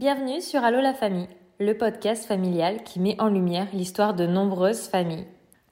Bienvenue 0.00 0.40
sur 0.40 0.64
Allo 0.64 0.80
la 0.80 0.94
famille, 0.94 1.28
le 1.58 1.76
podcast 1.76 2.24
familial 2.24 2.84
qui 2.84 3.00
met 3.00 3.20
en 3.20 3.28
lumière 3.28 3.66
l'histoire 3.74 4.14
de 4.14 4.24
nombreuses 4.24 4.88
familles. 4.88 5.26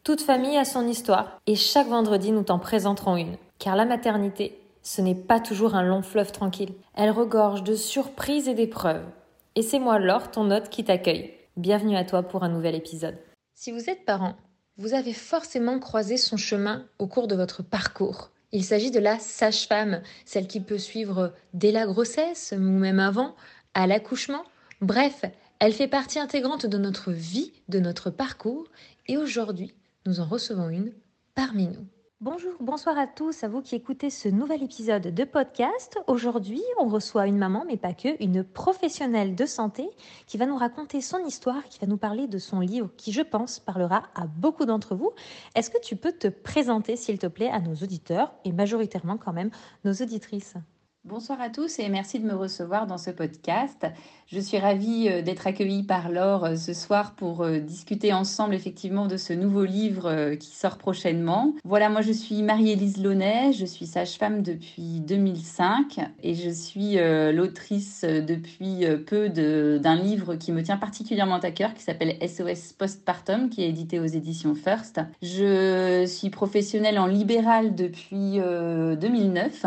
Toute 0.04 0.21
famille 0.21 0.58
a 0.58 0.67
son 0.67 0.87
histoire 0.87 1.41
et 1.47 1.54
chaque 1.54 1.87
vendredi 1.87 2.30
nous 2.30 2.43
t'en 2.43 2.59
présenterons 2.59 3.17
une. 3.17 3.38
Car 3.59 3.75
la 3.75 3.87
maternité, 3.87 4.61
ce 4.83 5.01
n'est 5.01 5.14
pas 5.14 5.41
toujours 5.41 5.75
un 5.75 5.83
long 5.83 6.03
fleuve 6.03 6.30
tranquille. 6.30 6.75
Elle 6.95 7.11
regorge 7.11 7.64
de 7.64 7.75
surprises 7.75 8.49
et 8.49 8.54
d'épreuves. 8.54 9.06
Et 9.54 9.62
c'est 9.62 9.78
moi 9.78 9.99
Laure, 9.99 10.31
ton 10.31 10.51
hôte, 10.51 10.69
qui 10.69 10.85
t'accueille. 10.85 11.33
Bienvenue 11.56 11.97
à 11.97 12.04
toi 12.04 12.22
pour 12.22 12.45
un 12.45 12.51
nouvel 12.51 12.74
épisode. 12.74 13.17
Si 13.54 13.72
vous 13.72 13.88
êtes 13.88 14.04
parent, 14.04 14.35
vous 14.76 14.92
avez 14.92 15.15
forcément 15.15 15.79
croisé 15.79 16.19
son 16.19 16.37
chemin 16.37 16.84
au 16.98 17.06
cours 17.06 17.29
de 17.29 17.34
votre 17.34 17.62
parcours. 17.62 18.29
Il 18.51 18.65
s'agit 18.65 18.91
de 18.91 18.98
la 18.98 19.19
sage-femme, 19.19 20.01
celle 20.24 20.47
qui 20.47 20.60
peut 20.60 20.79
suivre 20.79 21.34
dès 21.52 21.70
la 21.70 21.84
grossesse 21.84 22.55
ou 22.56 22.60
même 22.60 22.98
avant, 22.98 23.34
à 23.79 23.87
l'accouchement. 23.87 24.42
Bref, 24.80 25.24
elle 25.60 25.73
fait 25.73 25.87
partie 25.87 26.18
intégrante 26.18 26.66
de 26.66 26.78
notre 26.78 27.12
vie, 27.12 27.52
de 27.68 27.78
notre 27.78 28.10
parcours, 28.10 28.64
et 29.06 29.16
aujourd'hui, 29.16 29.73
nous 30.04 30.18
en 30.18 30.24
recevons 30.24 30.68
une 30.68 30.92
parmi 31.37 31.68
nous. 31.68 31.87
Bonjour, 32.20 32.54
bonsoir 32.59 32.98
à 32.98 33.06
tous, 33.06 33.45
à 33.45 33.48
vous 33.48 33.62
qui 33.62 33.77
écoutez 33.77 34.10
ce 34.10 34.28
nouvel 34.28 34.64
épisode 34.64 35.14
de 35.14 35.23
podcast. 35.23 35.96
Aujourd'hui, 36.09 36.60
on 36.80 36.88
reçoit 36.88 37.28
une 37.28 37.38
maman, 37.38 37.64
mais 37.68 37.77
pas 37.77 37.92
que, 37.92 38.20
une 38.20 38.42
professionnelle 38.42 39.37
de 39.37 39.46
santé 39.46 39.88
qui 40.26 40.38
va 40.38 40.46
nous 40.46 40.56
raconter 40.56 41.01
son 41.01 41.24
histoire, 41.24 41.62
qui 41.68 41.79
va 41.79 41.87
nous 41.87 41.98
parler 41.98 42.26
de 42.26 42.38
son 42.38 42.59
livre, 42.59 42.90
qui, 42.96 43.12
je 43.12 43.23
pense, 43.23 43.60
parlera 43.60 44.09
à 44.16 44.26
beaucoup 44.26 44.65
d'entre 44.65 44.96
vous. 44.96 45.12
Est-ce 45.54 45.70
que 45.70 45.80
tu 45.80 45.95
peux 45.95 46.10
te 46.10 46.26
présenter, 46.26 46.96
s'il 46.96 47.20
te 47.20 47.29
plaît, 47.29 47.51
à 47.51 47.60
nos 47.60 47.76
auditeurs 47.76 48.34
et 48.45 48.51
majoritairement 48.51 49.18
quand 49.18 49.32
même 49.32 49.51
nos 49.84 49.92
auditrices? 49.92 50.56
Bonsoir 51.05 51.41
à 51.41 51.48
tous 51.48 51.79
et 51.79 51.88
merci 51.88 52.19
de 52.19 52.27
me 52.27 52.34
recevoir 52.34 52.88
dans 52.88 52.98
ce 52.98 53.11
podcast. 53.11 53.87
Je 54.27 54.41
suis 54.41 54.59
ravie 54.59 55.09
euh, 55.09 55.23
d'être 55.23 55.47
accueillie 55.47 55.84
par 55.84 56.11
Laure 56.11 56.45
euh, 56.45 56.57
ce 56.57 56.74
soir 56.74 57.15
pour 57.15 57.43
euh, 57.43 57.61
discuter 57.61 58.13
ensemble 58.13 58.52
effectivement 58.52 59.07
de 59.07 59.16
ce 59.16 59.32
nouveau 59.32 59.65
livre 59.65 60.35
qui 60.35 60.55
sort 60.55 60.77
prochainement. 60.77 61.55
Voilà, 61.65 61.88
moi 61.88 62.02
je 62.02 62.10
suis 62.10 62.43
Marie-Élise 62.43 63.01
Launay, 63.01 63.52
je 63.52 63.65
suis 63.65 63.87
sage-femme 63.87 64.43
depuis 64.43 65.01
2005 65.01 66.01
et 66.25 66.35
je 66.35 66.51
suis 66.51 66.97
l'autrice 67.33 68.05
depuis 68.05 68.85
peu 69.07 69.29
d'un 69.29 69.97
livre 69.97 70.35
qui 70.35 70.53
me 70.53 70.62
tient 70.62 70.77
particulièrement 70.77 71.39
à 71.39 71.51
cœur 71.53 71.75
qui 71.75 71.83
s'appelle 71.83 72.19
SOS 72.21 72.73
Postpartum 72.73 73.49
qui 73.49 73.62
est 73.62 73.69
édité 73.69 74.01
aux 74.01 74.07
éditions 74.07 74.55
First. 74.55 75.01
Je 75.23 76.05
suis 76.07 76.31
professionnelle 76.31 76.99
en 76.99 77.07
libéral 77.07 77.75
depuis 77.75 78.39
2009 78.39 79.65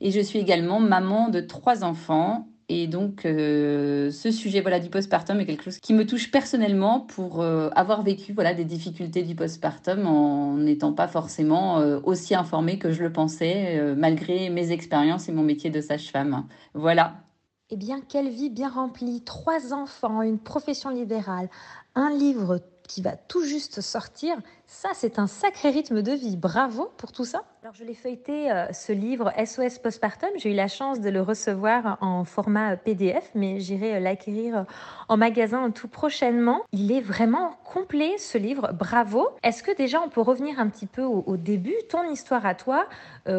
et 0.00 0.10
je 0.10 0.20
suis 0.20 0.38
également 0.38 0.80
maman 0.80 1.28
de 1.28 1.40
trois 1.40 1.84
enfants. 1.84 2.46
Et 2.72 2.86
donc, 2.86 3.24
euh, 3.24 4.12
ce 4.12 4.30
sujet 4.30 4.60
voilà, 4.60 4.78
du 4.78 4.90
postpartum 4.90 5.40
est 5.40 5.46
quelque 5.46 5.64
chose 5.64 5.78
qui 5.78 5.92
me 5.92 6.06
touche 6.06 6.30
personnellement 6.30 7.00
pour 7.00 7.42
euh, 7.42 7.68
avoir 7.74 8.04
vécu 8.04 8.32
voilà, 8.32 8.54
des 8.54 8.64
difficultés 8.64 9.24
du 9.24 9.34
postpartum 9.34 10.06
en 10.06 10.56
n'étant 10.56 10.92
pas 10.92 11.08
forcément 11.08 11.80
euh, 11.80 11.98
aussi 12.04 12.36
informée 12.36 12.78
que 12.78 12.92
je 12.92 13.02
le 13.02 13.12
pensais, 13.12 13.82
malgré 13.96 14.50
mes 14.50 14.70
expériences 14.70 15.28
et 15.28 15.32
mon 15.32 15.42
métier 15.42 15.70
de 15.70 15.80
sage-femme. 15.80 16.46
Voilà. 16.74 17.24
Eh 17.70 17.76
bien, 17.76 18.00
quelle 18.00 18.28
vie 18.28 18.50
bien 18.50 18.68
remplie. 18.68 19.22
Trois 19.24 19.72
enfants, 19.72 20.22
une 20.22 20.38
profession 20.38 20.90
libérale, 20.90 21.48
un 21.96 22.10
livre 22.10 22.60
qui 22.90 23.02
va 23.02 23.12
tout 23.14 23.44
juste 23.44 23.80
sortir. 23.80 24.36
Ça, 24.66 24.88
c'est 24.94 25.20
un 25.20 25.28
sacré 25.28 25.70
rythme 25.70 26.02
de 26.02 26.10
vie. 26.10 26.36
Bravo 26.36 26.90
pour 26.96 27.12
tout 27.12 27.24
ça. 27.24 27.44
Alors, 27.62 27.74
je 27.74 27.84
l'ai 27.84 27.94
feuilleté, 27.94 28.50
euh, 28.50 28.72
ce 28.72 28.92
livre 28.92 29.32
SOS 29.44 29.78
Postpartum. 29.78 30.30
J'ai 30.36 30.50
eu 30.50 30.54
la 30.54 30.66
chance 30.66 31.00
de 31.00 31.08
le 31.08 31.20
recevoir 31.20 31.98
en 32.00 32.24
format 32.24 32.76
PDF, 32.76 33.30
mais 33.34 33.60
j'irai 33.60 33.96
euh, 33.96 34.00
l'acquérir 34.00 34.58
euh, 34.58 34.62
en 35.08 35.16
magasin 35.16 35.70
tout 35.70 35.86
prochainement. 35.86 36.62
Il 36.72 36.90
est 36.90 37.00
vraiment 37.00 37.58
complet, 37.64 38.18
ce 38.18 38.38
livre. 38.38 38.72
Bravo. 38.72 39.28
Est-ce 39.44 39.62
que 39.62 39.76
déjà, 39.76 40.00
on 40.00 40.08
peut 40.08 40.22
revenir 40.22 40.58
un 40.58 40.68
petit 40.68 40.86
peu 40.86 41.02
au, 41.02 41.36
début, 41.36 41.76
ton 41.88 42.10
histoire 42.10 42.44
à 42.44 42.54
toi? 42.54 42.86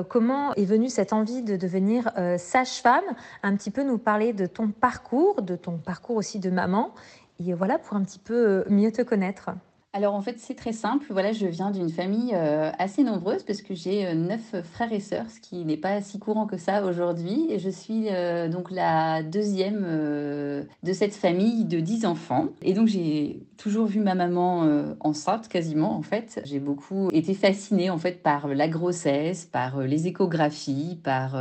Comment 0.09 0.53
est 0.53 0.63
venue 0.63 0.88
cette 0.88 1.11
envie 1.11 1.41
de 1.41 1.57
devenir 1.57 2.09
sage-femme? 2.38 3.03
Un 3.44 3.56
petit 3.57 3.72
peu 3.72 3.84
nous 3.84 3.97
parler 3.97 4.31
de 4.31 4.45
ton 4.45 4.69
parcours, 4.69 5.41
de 5.41 5.56
ton 5.57 5.78
parcours 5.78 6.16
aussi 6.16 6.40
de 6.40 6.50
maman 6.50 6.94
et 7.39 7.53
voilà, 7.53 7.79
pour 7.79 7.97
un 7.97 8.03
petit 8.03 8.19
peu 8.19 8.47
euh, 8.47 8.63
mieux 8.69 8.91
te 8.91 9.01
connaître. 9.01 9.49
Alors 9.93 10.13
en 10.13 10.21
fait 10.21 10.39
c'est 10.39 10.55
très 10.55 10.71
simple, 10.71 11.07
voilà 11.09 11.33
je 11.33 11.45
viens 11.47 11.69
d'une 11.69 11.89
famille 11.89 12.31
euh, 12.33 12.71
assez 12.79 13.03
nombreuse 13.03 13.43
parce 13.43 13.61
que 13.61 13.75
j'ai 13.75 14.07
euh, 14.07 14.13
neuf 14.13 14.55
frères 14.63 14.93
et 14.93 15.01
sœurs, 15.01 15.29
ce 15.29 15.41
qui 15.41 15.65
n'est 15.65 15.75
pas 15.75 15.99
si 15.99 16.17
courant 16.17 16.45
que 16.45 16.55
ça 16.55 16.85
aujourd'hui 16.85 17.47
et 17.49 17.59
je 17.59 17.69
suis 17.69 18.07
donc 18.49 18.71
la 18.71 19.21
deuxième 19.21 19.81
de 19.81 20.93
cette 20.93 21.13
famille 21.13 21.65
de 21.65 21.81
dix 21.81 22.05
enfants 22.05 22.47
et 22.61 22.73
donc 22.73 22.87
j'ai 22.87 23.41
toujours 23.57 23.85
vu 23.85 23.99
ma 23.99 24.15
maman 24.15 24.95
enceinte 25.01 25.49
quasiment 25.49 25.97
en 25.97 26.03
fait. 26.03 26.39
J'ai 26.45 26.59
beaucoup 26.59 27.09
été 27.11 27.33
fascinée 27.33 27.89
en 27.89 27.97
fait 27.97 28.23
par 28.23 28.47
la 28.47 28.69
grossesse, 28.69 29.43
par 29.43 29.81
les 29.81 30.07
échographies, 30.07 30.99
par 31.03 31.35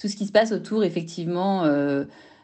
tout 0.00 0.08
ce 0.08 0.16
qui 0.16 0.26
se 0.26 0.32
passe 0.32 0.50
autour 0.50 0.82
effectivement 0.82 1.62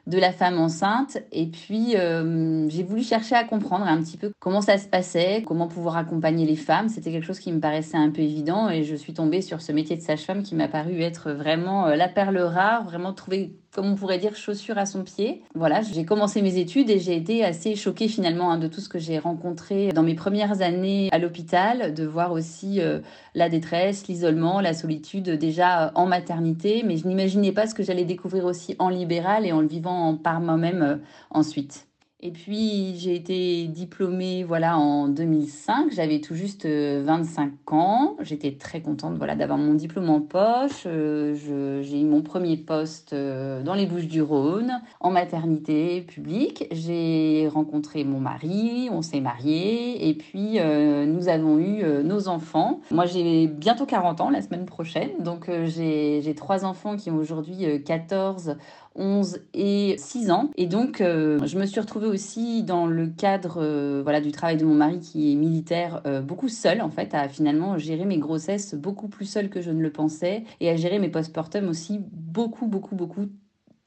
de 0.07 0.19
la 0.19 0.33
femme 0.33 0.59
enceinte. 0.59 1.19
Et 1.31 1.47
puis, 1.47 1.97
euh, 1.97 2.69
j'ai 2.69 2.83
voulu 2.83 3.03
chercher 3.03 3.35
à 3.35 3.45
comprendre 3.45 3.87
un 3.87 4.01
petit 4.03 4.17
peu 4.17 4.33
comment 4.41 4.61
ça 4.61 4.79
se 4.79 4.89
passait, 4.89 5.43
comment 5.47 5.69
pouvoir 5.69 5.97
accompagner 5.97 6.47
les 6.47 6.57
femmes. 6.57 6.89
C'était 6.89 7.13
quelque 7.13 7.27
chose 7.27 7.39
qui 7.39 7.53
me 7.53 7.61
paraissait 7.61 7.97
un 7.97 8.11
peu 8.11 8.23
évident 8.23 8.69
et 8.69 8.83
je 8.83 8.97
suis 8.97 9.15
tombée 9.15 9.43
sur 9.43 9.61
ce 9.61 9.73
métier 9.73 9.97
de 9.97 10.03
sage-femme 10.03 10.43
qui 10.43 10.55
m'a 10.55 10.69
paru 10.69 11.01
être 11.03 11.33
vraiment 11.33 11.87
euh, 11.87 11.97
la 11.97 12.09
perle 12.09 12.39
rare, 12.39 12.85
vraiment 12.85 13.13
trouver 13.13 13.53
comme 13.73 13.87
on 13.87 13.95
pourrait 13.95 14.19
dire, 14.19 14.37
chaussure 14.37 14.77
à 14.77 14.87
son 14.87 15.03
pied. 15.03 15.43
Voilà, 15.55 15.81
j'ai 15.81 16.05
commencé 16.05 16.43
mes 16.43 16.59
études 16.59 16.91
et 16.91 16.99
j'ai 16.99 17.17
été 17.17 17.45
assez 17.45 17.75
choquée 17.75 18.07
finalement 18.09 18.53
hein, 18.53 18.59
de 18.59 18.69
tout 18.69 18.81
ce 18.81 18.89
que 18.89 18.99
j'ai 18.99 19.19
rencontré 19.19 19.93
dans 19.93 20.03
mes 20.03 20.15
premières 20.15 20.61
années 20.61 21.09
à 21.11 21.19
l'hôpital, 21.19 21.95
de 21.95 22.05
voir 22.05 22.33
aussi 22.33 22.81
euh, 22.81 23.01
la 23.35 23.49
détresse, 23.49 24.07
l'isolement, 24.09 24.61
la 24.61 24.75
solitude 24.75 25.31
déjà 25.31 25.91
en 25.95 26.07
maternité, 26.07 26.83
mais 26.85 26.99
je 26.99 27.09
n'imaginais 27.09 27.53
pas 27.53 27.67
ce 27.67 27.75
que 27.75 27.83
j'allais 27.83 28.05
découvrir 28.05 28.45
aussi 28.45 28.77
en 28.79 28.91
libéral 28.91 29.47
et 29.47 29.53
en 29.53 29.61
le 29.61 29.69
vivant 29.69 30.17
par 30.17 30.41
moi-même 30.41 30.83
euh, 30.83 30.97
ensuite. 31.31 31.87
Et 32.25 32.31
puis 32.31 32.95
j'ai 32.99 33.17
été 33.17 33.65
diplômée 33.65 34.45
voilà 34.45 34.79
en 34.79 35.09
2005, 35.09 35.91
j'avais 35.91 36.21
tout 36.21 36.37
juste 36.37 36.67
25 36.67 36.69
euh, 36.69 37.75
ans. 37.75 38.17
J'étais 38.21 38.53
très 38.53 38.81
contente 38.81 39.17
voilà 39.17 39.35
d'avoir 39.35 39.59
mon 39.59 39.75
diplôme 39.75 40.09
en 40.09 40.21
poche. 40.21 40.85
Euh, 40.87 41.35
j'ai 41.83 42.01
eu 42.01 42.05
mon 42.05 42.23
premier 42.23 42.57
poste 42.59 43.13
euh, 43.13 43.65
dans 43.65 43.75
les 43.75 43.87
Bouches-du-Rhône 43.87 44.71
en 45.01 45.11
maternité 45.11 46.03
publique. 46.03 46.69
J'ai 46.71 47.49
rencontré 47.53 48.05
mon 48.05 48.21
mari, 48.21 48.89
on 48.93 49.03
s'est 49.03 49.21
mariés 49.21 50.09
et 50.09 50.15
puis 50.15 50.61
nous 50.61 51.29
avons 51.29 51.59
eu 51.59 51.83
nos 52.05 52.29
enfants. 52.29 52.83
Moi 52.93 53.07
j'ai 53.07 53.49
bientôt 53.49 53.85
40 53.85 54.21
ans 54.21 54.31
la 54.31 54.43
semaine 54.43 54.67
prochaine, 54.67 55.11
donc 55.19 55.51
j'ai 55.65 56.35
trois 56.37 56.65
enfants 56.65 56.97
qui 56.97 57.11
ont 57.11 57.17
aujourd'hui 57.17 57.83
14 57.85 58.57
11 58.95 59.41
et 59.55 59.97
6 59.99 60.31
ans. 60.31 60.51
Et 60.57 60.67
donc, 60.67 61.01
euh, 61.01 61.39
je 61.45 61.59
me 61.59 61.67
suis 61.67 61.81
retrouvée 61.81 62.07
aussi 62.07 62.63
dans 62.63 62.87
le 62.87 63.07
cadre 63.07 63.59
euh, 63.61 64.01
voilà, 64.03 64.21
du 64.21 64.33
travail 64.33 64.57
de 64.57 64.65
mon 64.65 64.75
mari 64.75 65.01
qui 65.01 65.33
est 65.33 65.35
militaire, 65.35 66.03
euh, 66.07 66.21
beaucoup 66.21 66.49
seule 66.49 66.83
en 66.83 66.91
fait, 66.91 67.15
à 67.15 67.29
finalement 67.29 67.79
gérer 67.79 68.05
mes 68.05 68.19
grossesses 68.19 68.75
beaucoup 68.75 69.09
plus 69.09 69.27
seule 69.27 69.49
que 69.49 69.61
je 69.61 69.71
ne 69.71 69.81
le 69.81 69.93
pensais 69.93 70.45
et 70.61 70.71
à 70.71 70.77
gérer 70.77 70.99
mes 70.99 71.09
postpartum 71.09 71.69
aussi 71.69 72.01
beaucoup, 72.01 72.67
beaucoup, 72.67 72.97
beaucoup 72.97 73.27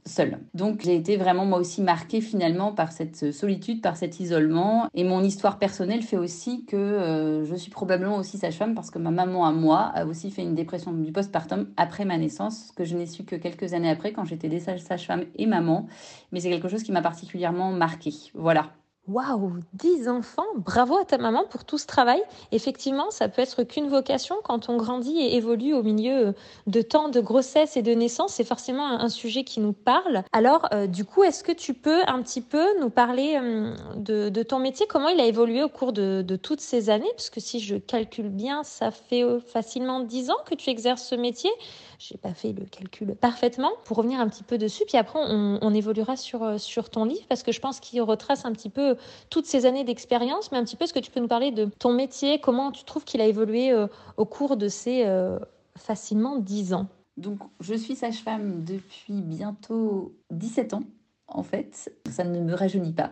seule. 0.07 0.39
Donc 0.53 0.81
j'ai 0.83 0.95
été 0.95 1.17
vraiment 1.17 1.45
moi 1.45 1.59
aussi 1.59 1.81
marquée 1.81 2.21
finalement 2.21 2.71
par 2.71 2.91
cette 2.91 3.31
solitude, 3.31 3.81
par 3.81 3.97
cet 3.97 4.19
isolement. 4.19 4.87
Et 4.93 5.03
mon 5.03 5.23
histoire 5.23 5.57
personnelle 5.59 6.03
fait 6.03 6.17
aussi 6.17 6.65
que 6.65 6.75
euh, 6.75 7.45
je 7.45 7.55
suis 7.55 7.71
probablement 7.71 8.17
aussi 8.17 8.37
sage-femme 8.37 8.75
parce 8.75 8.91
que 8.91 8.99
ma 8.99 9.11
maman 9.11 9.45
à 9.45 9.51
moi 9.51 9.91
a 9.95 10.05
aussi 10.05 10.31
fait 10.31 10.43
une 10.43 10.55
dépression 10.55 10.93
du 10.93 11.11
postpartum 11.11 11.67
après 11.77 12.05
ma 12.05 12.17
naissance, 12.17 12.71
que 12.75 12.83
je 12.83 12.95
n'ai 12.95 13.07
su 13.07 13.23
que 13.23 13.35
quelques 13.35 13.73
années 13.73 13.89
après 13.89 14.13
quand 14.13 14.25
j'étais 14.25 14.49
des 14.49 14.59
sage-femme 14.59 15.25
et 15.35 15.45
maman. 15.45 15.87
Mais 16.31 16.39
c'est 16.39 16.49
quelque 16.49 16.69
chose 16.69 16.83
qui 16.83 16.91
m'a 16.91 17.01
particulièrement 17.01 17.71
marquée. 17.71 18.13
Voilà. 18.33 18.71
Waouh, 19.07 19.59
10 19.73 20.09
enfants, 20.09 20.47
bravo 20.55 20.97
à 20.97 21.05
ta 21.05 21.19
maman 21.19 21.43
pour 21.47 21.63
tout 21.63 21.77
ce 21.77 21.85
travail. 21.85 22.23
Effectivement, 22.51 23.11
ça 23.11 23.29
peut 23.29 23.43
être 23.43 23.61
qu'une 23.61 23.87
vocation 23.87 24.35
quand 24.43 24.67
on 24.67 24.77
grandit 24.77 25.19
et 25.19 25.35
évolue 25.35 25.75
au 25.75 25.83
milieu 25.83 26.33
de 26.65 26.81
temps 26.81 27.09
de 27.09 27.21
grossesse 27.21 27.77
et 27.77 27.83
de 27.83 27.93
naissance. 27.93 28.33
C'est 28.33 28.43
forcément 28.43 28.87
un 28.87 29.09
sujet 29.09 29.43
qui 29.43 29.59
nous 29.59 29.73
parle. 29.73 30.23
Alors, 30.33 30.67
euh, 30.73 30.87
du 30.87 31.05
coup, 31.05 31.23
est-ce 31.23 31.43
que 31.43 31.51
tu 31.51 31.75
peux 31.75 32.01
un 32.07 32.19
petit 32.23 32.41
peu 32.41 32.65
nous 32.79 32.89
parler 32.89 33.37
euh, 33.39 33.75
de, 33.95 34.41
ton 34.41 34.57
métier 34.57 34.87
Comment 34.89 35.09
il 35.09 35.19
a 35.19 35.25
évolué 35.25 35.61
au 35.61 35.69
cours 35.69 35.93
de, 35.93 36.23
toutes 36.41 36.61
ces 36.61 36.89
années? 36.89 37.11
Parce 37.15 37.29
que 37.29 37.39
si 37.39 37.59
je 37.59 37.75
calcule 37.75 38.29
bien, 38.29 38.63
ça 38.63 38.89
fait 38.89 39.23
euh, 39.23 39.39
facilement 39.39 39.99
10 39.99 40.31
ans 40.31 40.37
que 40.49 40.55
tu 40.55 40.71
exerces 40.71 41.03
ce 41.03 41.13
métier. 41.13 41.51
J'ai 41.99 42.17
pas 42.17 42.33
fait 42.33 42.53
le 42.53 42.65
calcul 42.65 43.15
parfaitement. 43.15 43.71
Pour 43.83 43.97
revenir 43.97 44.19
un 44.19 44.27
petit 44.27 44.43
peu 44.43 44.57
dessus, 44.57 44.83
puis 44.87 44.97
après 44.97 45.19
on, 45.21 45.73
évoluera 45.75 46.15
sur 46.15 46.89
ton 46.89 47.05
livre 47.05 47.25
parce 47.29 47.43
que 47.43 47.51
je 47.51 47.59
pense 47.59 47.79
qu'il 47.79 48.01
retrace 48.01 48.45
un 48.45 48.51
petit 48.51 48.69
peu 48.69 48.94
toutes 49.29 49.45
ces 49.45 49.65
années 49.65 49.83
d'expérience, 49.83 50.51
mais 50.51 50.57
un 50.57 50.63
petit 50.63 50.75
peu 50.75 50.85
ce 50.85 50.93
que 50.93 50.99
tu 50.99 51.11
peux 51.11 51.19
nous 51.19 51.27
parler 51.27 51.51
de 51.51 51.65
ton 51.79 51.93
métier, 51.93 52.39
comment 52.39 52.71
tu 52.71 52.83
trouves 52.83 53.03
qu'il 53.03 53.21
a 53.21 53.25
évolué 53.25 53.71
euh, 53.71 53.87
au 54.17 54.25
cours 54.25 54.57
de 54.57 54.67
ces 54.67 55.03
euh, 55.05 55.39
facilement 55.77 56.37
10 56.37 56.73
ans? 56.73 56.87
Donc 57.17 57.39
je 57.59 57.73
suis 57.75 57.95
sage-femme 57.95 58.63
depuis 58.63 59.21
bientôt 59.21 60.13
17 60.31 60.73
ans. 60.73 60.83
En 61.27 61.43
fait, 61.43 61.91
ça 62.09 62.23
ne 62.23 62.39
me 62.39 62.53
rajeunit 62.53 62.93
pas. 62.93 63.11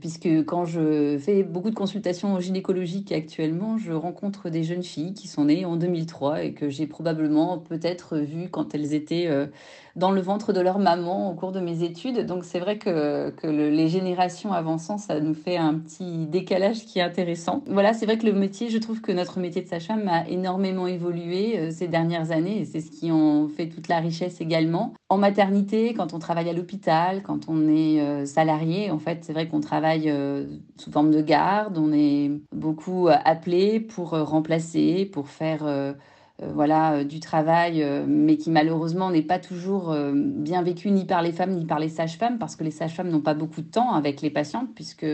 Puisque 0.00 0.28
quand 0.44 0.64
je 0.64 1.18
fais 1.18 1.44
beaucoup 1.44 1.70
de 1.70 1.74
consultations 1.74 2.40
gynécologiques 2.40 3.12
actuellement, 3.12 3.78
je 3.78 3.92
rencontre 3.92 4.50
des 4.50 4.64
jeunes 4.64 4.82
filles 4.82 5.14
qui 5.14 5.28
sont 5.28 5.44
nées 5.44 5.64
en 5.64 5.76
2003 5.76 6.42
et 6.42 6.52
que 6.52 6.68
j'ai 6.68 6.86
probablement 6.86 7.58
peut-être 7.58 8.18
vues 8.18 8.48
quand 8.50 8.74
elles 8.74 8.92
étaient 8.92 9.28
euh, 9.28 9.46
dans 9.94 10.10
le 10.10 10.20
ventre 10.20 10.52
de 10.52 10.60
leur 10.60 10.80
maman 10.80 11.30
au 11.30 11.34
cours 11.34 11.52
de 11.52 11.60
mes 11.60 11.84
études. 11.84 12.26
Donc 12.26 12.44
c'est 12.44 12.58
vrai 12.58 12.78
que, 12.78 13.32
les 13.44 13.88
générations 13.88 14.52
avançant, 14.52 14.98
ça 14.98 15.20
nous 15.20 15.34
fait 15.34 15.56
un 15.56 15.74
petit 15.74 16.26
décalage 16.26 16.84
qui 16.86 16.98
est 16.98 17.02
intéressant. 17.02 17.62
Voilà, 17.68 17.94
c'est 17.94 18.06
vrai 18.06 18.18
que 18.18 18.26
le 18.26 18.32
métier, 18.32 18.70
je 18.70 18.78
trouve 18.78 19.00
que 19.00 19.12
notre 19.12 19.38
métier 19.38 19.62
de 19.62 19.68
sage-femme 19.68 20.08
a 20.08 20.28
énormément 20.28 20.88
évolué 20.88 21.58
euh, 21.58 21.70
ces 21.70 21.86
dernières 21.86 22.32
années 22.32 22.58
et 22.58 22.64
c'est 22.64 22.80
ce 22.80 22.90
qui 22.90 23.12
en 23.12 23.48
fait 23.48 23.68
toute 23.68 23.86
la 23.88 24.00
richesse 24.00 24.40
également. 24.40 24.92
En 25.08 25.18
maternité, 25.18 25.94
quand 25.94 26.14
on 26.14 26.18
travaille 26.18 26.48
à 26.48 26.52
l'hôpital, 26.52 27.22
quand 27.22 27.48
on 27.48 27.68
est 27.68 28.00
euh, 28.00 28.26
salarié, 28.26 28.90
en 28.90 28.98
fait, 28.98 29.18
c'est 29.22 29.32
vrai 29.32 29.46
qu'on 29.46 29.60
travaille 29.60 29.83
euh, 30.06 30.46
sous 30.76 30.90
forme 30.90 31.10
de 31.10 31.20
garde, 31.20 31.78
on 31.78 31.92
est 31.92 32.30
beaucoup 32.52 33.08
appelé 33.08 33.80
pour 33.80 34.10
remplacer, 34.10 35.06
pour 35.06 35.28
faire 35.28 35.94
euh, 36.42 36.50
voilà, 36.52 36.94
euh, 36.94 37.04
du 37.04 37.20
travail, 37.20 37.80
euh, 37.82 38.04
mais 38.08 38.36
qui 38.36 38.50
malheureusement 38.50 39.10
n'est 39.10 39.22
pas 39.22 39.38
toujours 39.38 39.94
bien 40.12 40.62
vécu 40.62 40.90
ni 40.90 41.04
par 41.04 41.22
les 41.22 41.30
femmes 41.32 41.52
ni 41.54 41.64
par 41.64 41.78
les 41.78 41.88
sages-femmes, 41.88 42.38
parce 42.38 42.56
que 42.56 42.64
les 42.64 42.72
sages-femmes 42.72 43.08
n'ont 43.08 43.20
pas 43.20 43.34
beaucoup 43.34 43.62
de 43.62 43.70
temps 43.70 43.92
avec 43.92 44.20
les 44.20 44.30
patientes, 44.30 44.68
puisque 44.74 45.06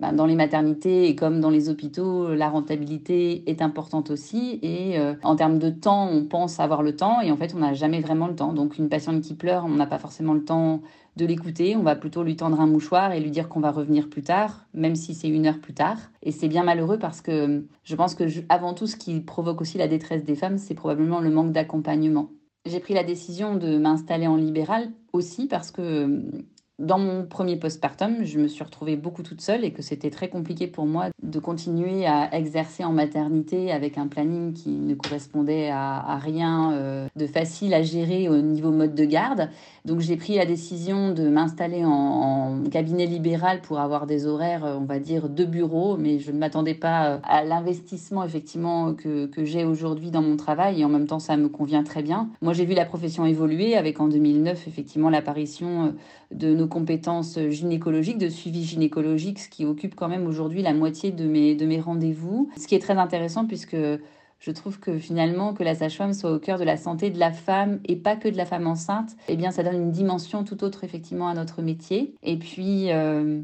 bah, 0.00 0.12
dans 0.12 0.26
les 0.26 0.34
maternités 0.34 1.08
et 1.08 1.16
comme 1.16 1.40
dans 1.40 1.50
les 1.50 1.68
hôpitaux, 1.68 2.34
la 2.34 2.48
rentabilité 2.48 3.48
est 3.48 3.62
importante 3.62 4.10
aussi. 4.10 4.58
Et 4.62 4.98
en 5.22 5.36
termes 5.36 5.58
de 5.58 5.70
temps, 5.70 6.08
on 6.10 6.24
pense 6.24 6.60
avoir 6.60 6.82
le 6.82 6.94
temps, 6.94 7.20
et 7.20 7.30
en 7.30 7.36
fait, 7.36 7.54
on 7.54 7.60
n'a 7.60 7.74
jamais 7.74 8.00
vraiment 8.00 8.26
le 8.28 8.34
temps. 8.34 8.52
Donc, 8.52 8.78
une 8.78 8.88
patiente 8.88 9.22
qui 9.22 9.34
pleure, 9.34 9.64
on 9.64 9.70
n'a 9.70 9.86
pas 9.86 9.98
forcément 9.98 10.34
le 10.34 10.44
temps 10.44 10.82
de 11.16 11.24
l'écouter. 11.24 11.76
On 11.76 11.82
va 11.82 11.96
plutôt 11.96 12.22
lui 12.22 12.36
tendre 12.36 12.60
un 12.60 12.66
mouchoir 12.66 13.12
et 13.12 13.20
lui 13.20 13.30
dire 13.30 13.48
qu'on 13.48 13.60
va 13.60 13.70
revenir 13.70 14.08
plus 14.08 14.22
tard, 14.22 14.66
même 14.74 14.96
si 14.96 15.14
c'est 15.14 15.28
une 15.28 15.46
heure 15.46 15.60
plus 15.60 15.72
tard. 15.74 15.96
Et 16.22 16.30
c'est 16.30 16.48
bien 16.48 16.62
malheureux 16.62 16.98
parce 16.98 17.22
que 17.22 17.64
je 17.82 17.96
pense 17.96 18.14
que 18.14 18.24
avant 18.48 18.74
tout, 18.74 18.86
ce 18.86 18.96
qui 18.96 19.20
provoque 19.20 19.60
aussi 19.60 19.78
la 19.78 19.88
détresse 19.88 20.24
des 20.24 20.34
femmes, 20.34 20.58
c'est 20.58 20.74
probablement 20.74 21.20
le 21.20 21.30
manque 21.30 21.52
d'accompagnement. 21.52 22.28
J'ai 22.66 22.80
pris 22.80 22.94
la 22.94 23.04
décision 23.04 23.56
de 23.56 23.78
m'installer 23.78 24.26
en 24.26 24.36
libéral 24.36 24.90
aussi 25.12 25.46
parce 25.46 25.70
que 25.70 26.22
dans 26.78 26.98
mon 26.98 27.24
premier 27.24 27.56
postpartum, 27.56 28.24
je 28.24 28.38
me 28.38 28.48
suis 28.48 28.62
retrouvée 28.62 28.96
beaucoup 28.96 29.22
toute 29.22 29.40
seule 29.40 29.64
et 29.64 29.72
que 29.72 29.80
c'était 29.80 30.10
très 30.10 30.28
compliqué 30.28 30.66
pour 30.66 30.84
moi 30.84 31.06
de 31.22 31.38
continuer 31.38 32.06
à 32.06 32.34
exercer 32.34 32.84
en 32.84 32.92
maternité 32.92 33.72
avec 33.72 33.96
un 33.96 34.08
planning 34.08 34.52
qui 34.52 34.68
ne 34.70 34.94
correspondait 34.94 35.70
à, 35.70 36.18
rien 36.18 36.72
euh, 36.72 37.06
de 37.16 37.26
facile 37.26 37.72
à 37.72 37.82
gérer 37.82 38.28
au 38.28 38.42
niveau 38.42 38.70
mode 38.70 38.94
de 38.94 39.04
garde. 39.06 39.48
Donc 39.86 40.00
j'ai 40.00 40.16
pris 40.16 40.36
la 40.36 40.44
décision 40.44 41.12
de 41.12 41.28
m'installer 41.28 41.82
en, 41.84 42.62
cabinet 42.70 43.06
libéral 43.06 43.62
pour 43.62 43.78
avoir 43.78 44.06
des 44.06 44.26
horaires, 44.26 44.64
on 44.78 44.84
va 44.84 44.98
dire, 44.98 45.30
de 45.30 45.44
bureau, 45.44 45.96
mais 45.96 46.18
je 46.18 46.30
ne 46.30 46.38
m'attendais 46.38 46.74
pas 46.74 47.06
euh, 47.06 47.18
à 47.22 47.42
l'investissement 47.42 48.22
effectivement 48.22 48.92
que, 48.92 49.26
que 49.26 49.46
j'ai 49.46 49.64
aujourd'hui 49.64 50.10
dans 50.10 50.22
mon 50.22 50.36
travail 50.36 50.82
et 50.82 50.84
en 50.84 50.90
même 50.90 51.06
temps 51.06 51.20
ça 51.20 51.38
me 51.38 51.48
convient 51.48 51.84
très 51.84 52.02
bien. 52.02 52.28
Moi 52.42 52.52
j'ai 52.52 52.66
vu 52.66 52.74
la 52.74 52.84
profession 52.84 53.24
évoluer 53.24 53.76
avec 53.76 53.98
en 53.98 54.08
2009 54.08 54.68
effectivement 54.68 55.08
l'apparition 55.08 55.86
euh, 55.86 55.90
de 56.32 56.54
nos 56.54 56.65
compétences 56.68 57.38
gynécologiques, 57.48 58.18
de 58.18 58.28
suivi 58.28 58.64
gynécologique, 58.64 59.38
ce 59.38 59.48
qui 59.48 59.64
occupe 59.64 59.94
quand 59.94 60.08
même 60.08 60.26
aujourd'hui 60.26 60.62
la 60.62 60.74
moitié 60.74 61.12
de 61.12 61.26
mes, 61.26 61.54
de 61.54 61.66
mes 61.66 61.80
rendez-vous. 61.80 62.50
Ce 62.58 62.66
qui 62.66 62.74
est 62.74 62.80
très 62.80 62.96
intéressant 62.98 63.46
puisque 63.46 63.76
je 64.38 64.50
trouve 64.50 64.78
que 64.78 64.98
finalement 64.98 65.54
que 65.54 65.62
la 65.62 65.74
sage-femme 65.74 66.12
soit 66.12 66.32
au 66.32 66.38
cœur 66.38 66.58
de 66.58 66.64
la 66.64 66.76
santé 66.76 67.10
de 67.10 67.18
la 67.18 67.32
femme 67.32 67.80
et 67.84 67.96
pas 67.96 68.16
que 68.16 68.28
de 68.28 68.36
la 68.36 68.44
femme 68.44 68.66
enceinte, 68.66 69.16
eh 69.28 69.36
bien 69.36 69.50
ça 69.50 69.62
donne 69.62 69.76
une 69.76 69.90
dimension 69.90 70.44
tout 70.44 70.62
autre 70.62 70.84
effectivement 70.84 71.28
à 71.28 71.34
notre 71.34 71.62
métier. 71.62 72.14
Et 72.22 72.36
puis 72.36 72.92
euh, 72.92 73.40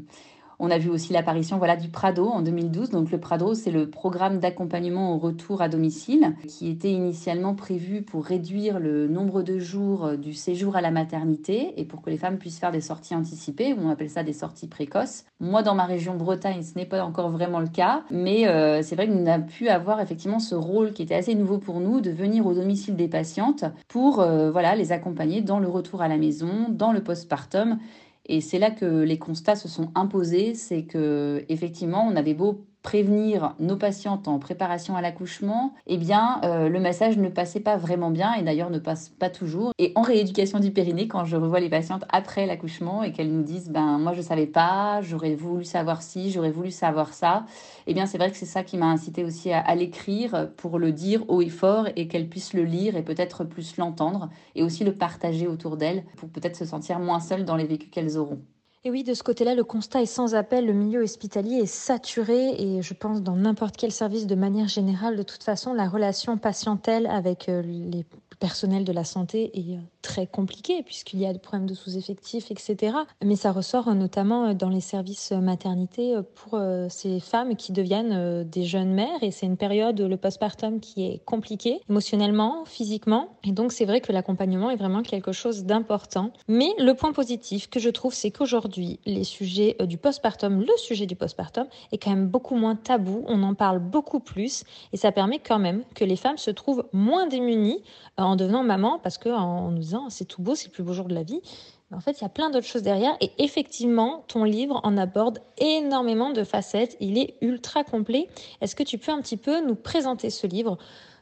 on 0.63 0.71
a 0.71 0.77
vu 0.77 0.89
aussi 0.89 1.11
l'apparition 1.11 1.57
voilà, 1.57 1.75
du 1.75 1.89
Prado 1.89 2.25
en 2.29 2.41
2012. 2.41 2.89
Donc 2.89 3.11
le 3.11 3.19
Prado, 3.19 3.53
c'est 3.53 3.69
le 3.69 3.89
programme 3.89 4.39
d'accompagnement 4.39 5.13
au 5.13 5.17
retour 5.17 5.61
à 5.61 5.67
domicile 5.67 6.35
qui 6.47 6.69
était 6.69 6.91
initialement 6.91 7.53
prévu 7.53 8.01
pour 8.01 8.23
réduire 8.23 8.79
le 8.79 9.09
nombre 9.09 9.43
de 9.43 9.59
jours 9.59 10.17
du 10.17 10.33
séjour 10.33 10.77
à 10.77 10.81
la 10.81 10.89
maternité 10.89 11.73
et 11.75 11.83
pour 11.83 12.01
que 12.01 12.09
les 12.09 12.17
femmes 12.17 12.37
puissent 12.37 12.59
faire 12.59 12.71
des 12.71 12.79
sorties 12.79 13.13
anticipées. 13.13 13.75
On 13.77 13.89
appelle 13.89 14.09
ça 14.09 14.23
des 14.23 14.31
sorties 14.31 14.67
précoces. 14.67 15.25
Moi, 15.41 15.63
dans 15.63 15.75
ma 15.75 15.83
région 15.83 16.15
Bretagne, 16.15 16.63
ce 16.63 16.77
n'est 16.77 16.85
pas 16.85 17.03
encore 17.03 17.29
vraiment 17.29 17.59
le 17.59 17.67
cas, 17.67 18.03
mais 18.09 18.47
euh, 18.47 18.81
c'est 18.83 18.95
vrai 18.95 19.09
que 19.09 19.13
nous 19.13 19.27
avons 19.27 19.43
pu 19.43 19.67
avoir 19.67 19.99
effectivement 19.99 20.39
ce 20.39 20.55
rôle 20.55 20.93
qui 20.93 21.01
était 21.01 21.15
assez 21.15 21.35
nouveau 21.35 21.57
pour 21.57 21.81
nous 21.81 21.99
de 21.99 22.09
venir 22.09 22.45
au 22.45 22.53
domicile 22.53 22.95
des 22.95 23.09
patientes 23.09 23.65
pour 23.89 24.21
euh, 24.21 24.49
voilà, 24.49 24.77
les 24.77 24.93
accompagner 24.93 25.41
dans 25.41 25.59
le 25.59 25.67
retour 25.67 26.01
à 26.01 26.07
la 26.07 26.15
maison, 26.15 26.67
dans 26.69 26.93
le 26.93 27.03
postpartum 27.03 27.79
et 28.25 28.41
c'est 28.41 28.59
là 28.59 28.71
que 28.71 28.85
les 28.85 29.19
constats 29.19 29.55
se 29.55 29.67
sont 29.67 29.91
imposés, 29.95 30.55
c'est 30.55 30.85
que 30.85 31.45
effectivement, 31.49 32.07
on 32.07 32.15
avait 32.15 32.33
beau 32.33 32.65
prévenir 32.83 33.55
nos 33.59 33.77
patientes 33.77 34.27
en 34.27 34.37
préparation 34.39 34.95
à 34.95 35.01
l'accouchement, 35.01 35.73
eh 35.87 35.97
bien, 35.97 36.41
euh, 36.43 36.69
le 36.69 36.79
massage 36.79 37.17
ne 37.17 37.29
passait 37.29 37.61
pas 37.61 37.77
vraiment 37.77 38.11
bien 38.11 38.33
et 38.33 38.43
d'ailleurs 38.43 38.69
ne 38.69 38.77
passe 38.77 39.09
pas 39.09 39.29
toujours. 39.29 39.71
Et 39.79 39.93
en 39.95 40.01
rééducation 40.01 40.59
du 40.59 40.71
périnée, 40.71 41.07
quand 41.07 41.23
je 41.25 41.37
revois 41.37 41.61
les 41.61 41.69
patientes 41.69 42.03
après 42.09 42.45
l'accouchement 42.45 43.01
et 43.01 43.13
qu'elles 43.13 43.31
nous 43.31 43.41
disent, 43.41 43.69
ben, 43.69 43.97
moi 43.97 44.13
je 44.13 44.21
savais 44.21 44.47
pas, 44.47 45.01
j'aurais 45.01 45.33
voulu 45.33 45.63
savoir 45.63 46.01
si, 46.01 46.29
j'aurais 46.29 46.51
voulu 46.51 46.71
savoir 46.71 47.13
ça, 47.13 47.45
eh 47.87 47.93
bien, 47.93 48.05
c'est 48.05 48.17
vrai 48.17 48.29
que 48.29 48.37
c'est 48.37 48.45
ça 48.45 48.63
qui 48.63 48.77
m'a 48.77 48.87
incité 48.87 49.23
aussi 49.23 49.51
à, 49.51 49.61
à 49.61 49.75
l'écrire 49.75 50.49
pour 50.57 50.77
le 50.77 50.91
dire 50.91 51.23
haut 51.29 51.41
et 51.41 51.49
fort 51.49 51.87
et 51.95 52.07
qu'elles 52.09 52.27
puissent 52.29 52.53
le 52.53 52.63
lire 52.63 52.97
et 52.97 53.03
peut-être 53.03 53.45
plus 53.45 53.77
l'entendre 53.77 54.29
et 54.55 54.63
aussi 54.63 54.83
le 54.83 54.93
partager 54.93 55.47
autour 55.47 55.77
d'elles 55.77 56.03
pour 56.17 56.29
peut-être 56.29 56.57
se 56.57 56.65
sentir 56.65 56.99
moins 56.99 57.21
seules 57.21 57.45
dans 57.45 57.55
les 57.55 57.65
vécus 57.65 57.89
qu'elles 57.89 58.17
auront. 58.17 58.41
Et 58.85 58.91
oui, 58.91 59.03
de 59.03 59.13
ce 59.13 59.23
côté-là, 59.23 59.55
le 59.55 59.63
constat 59.63 60.01
est 60.01 60.05
sans 60.05 60.35
appel. 60.35 60.65
Le 60.65 60.73
milieu 60.73 61.03
hospitalier 61.03 61.59
est 61.59 61.65
saturé 61.65 62.49
et 62.59 62.81
je 62.81 62.93
pense 62.93 63.21
dans 63.21 63.37
n'importe 63.37 63.77
quel 63.77 63.93
service 63.93 64.27
de 64.27 64.35
manière 64.35 64.67
générale, 64.67 65.15
de 65.15 65.23
toute 65.23 65.43
façon, 65.43 65.73
la 65.73 65.87
relation 65.87 66.37
patientèle 66.37 67.07
avec 67.07 67.47
euh, 67.47 67.61
les 67.61 68.05
personnels 68.39 68.83
de 68.83 68.91
la 68.91 69.05
santé 69.05 69.57
est 69.57 69.77
euh, 69.77 69.81
très 70.03 70.27
compliqué 70.27 70.83
puisqu'il 70.83 71.19
y 71.19 71.25
a 71.25 71.33
des 71.33 71.39
problèmes 71.39 71.67
de 71.67 71.73
sous-effectifs, 71.73 72.51
etc. 72.51 72.97
Mais 73.23 73.35
ça 73.35 73.51
ressort 73.51 73.87
euh, 73.87 73.93
notamment 73.93 74.49
euh, 74.49 74.53
dans 74.53 74.69
les 74.69 74.81
services 74.81 75.31
euh, 75.31 75.39
maternité 75.39 76.15
pour 76.35 76.59
ces 76.89 77.21
femmes 77.21 77.55
qui 77.55 77.71
deviennent 77.71 78.43
des 78.43 78.65
jeunes 78.65 78.93
mères 78.93 79.21
et 79.21 79.31
c'est 79.31 79.45
une 79.45 79.55
période, 79.55 79.99
le 80.01 80.17
postpartum, 80.17 80.81
qui 80.81 81.05
est 81.05 81.23
compliqué 81.25 81.79
émotionnellement, 81.89 82.65
physiquement. 82.65 83.37
Et 83.45 83.51
donc 83.53 83.71
c'est 83.71 83.85
vrai 83.85 84.01
que 84.01 84.11
l'accompagnement 84.11 84.69
est 84.69 84.75
vraiment 84.75 85.01
quelque 85.01 85.31
chose 85.31 85.63
d'important. 85.63 86.31
Mais 86.49 86.67
le 86.77 86.93
point 86.93 87.13
positif 87.13 87.69
que 87.69 87.79
je 87.79 87.89
trouve, 87.89 88.13
c'est 88.13 88.31
qu'aujourd'hui, 88.31 88.99
les 89.05 89.23
sujets 89.23 89.77
du 89.85 89.97
postpartum, 89.97 90.59
le 90.59 90.77
sujet 90.77 91.05
du 91.05 91.15
postpartum 91.15 91.65
est 91.93 91.97
quand 91.97 92.09
même 92.09 92.27
beaucoup 92.27 92.55
moins 92.55 92.75
tabou. 92.75 93.23
On 93.27 93.41
en 93.43 93.53
parle 93.53 93.79
beaucoup 93.79 94.19
plus 94.19 94.65
et 94.91 94.97
ça 94.97 95.13
permet 95.13 95.39
quand 95.39 95.59
même 95.59 95.83
que 95.95 96.03
les 96.03 96.17
femmes 96.17 96.37
se 96.37 96.51
trouvent 96.51 96.85
moins 96.91 97.27
démunies 97.27 97.81
en 98.17 98.35
devenant 98.35 98.63
maman 98.63 98.99
parce 99.01 99.17
qu'en 99.17 99.71
nous 99.71 99.92
c'est 100.09 100.25
tout 100.25 100.41
beau, 100.41 100.55
c'est 100.55 100.67
le 100.67 100.71
plus 100.71 100.83
beau 100.83 100.93
jour 100.93 101.07
de 101.07 101.13
la 101.13 101.23
vie. 101.23 101.41
Mais 101.89 101.97
en 101.97 101.99
fait, 101.99 102.19
il 102.19 102.21
y 102.21 102.25
a 102.25 102.29
plein 102.29 102.49
d'autres 102.49 102.67
choses 102.67 102.83
derrière. 102.83 103.15
Et 103.21 103.31
effectivement, 103.37 104.23
ton 104.27 104.43
livre 104.43 104.79
en 104.83 104.97
aborde 104.97 105.39
énormément 105.57 106.31
de 106.31 106.43
facettes. 106.43 106.97
Il 106.99 107.17
est 107.17 107.35
ultra 107.41 107.83
complet. 107.83 108.27
Est-ce 108.61 108.75
que 108.75 108.83
tu 108.83 108.97
peux 108.97 109.11
un 109.11 109.21
petit 109.21 109.37
peu 109.37 109.65
nous 109.65 109.75
présenter 109.75 110.29
ce 110.29 110.47
livre? 110.47 110.77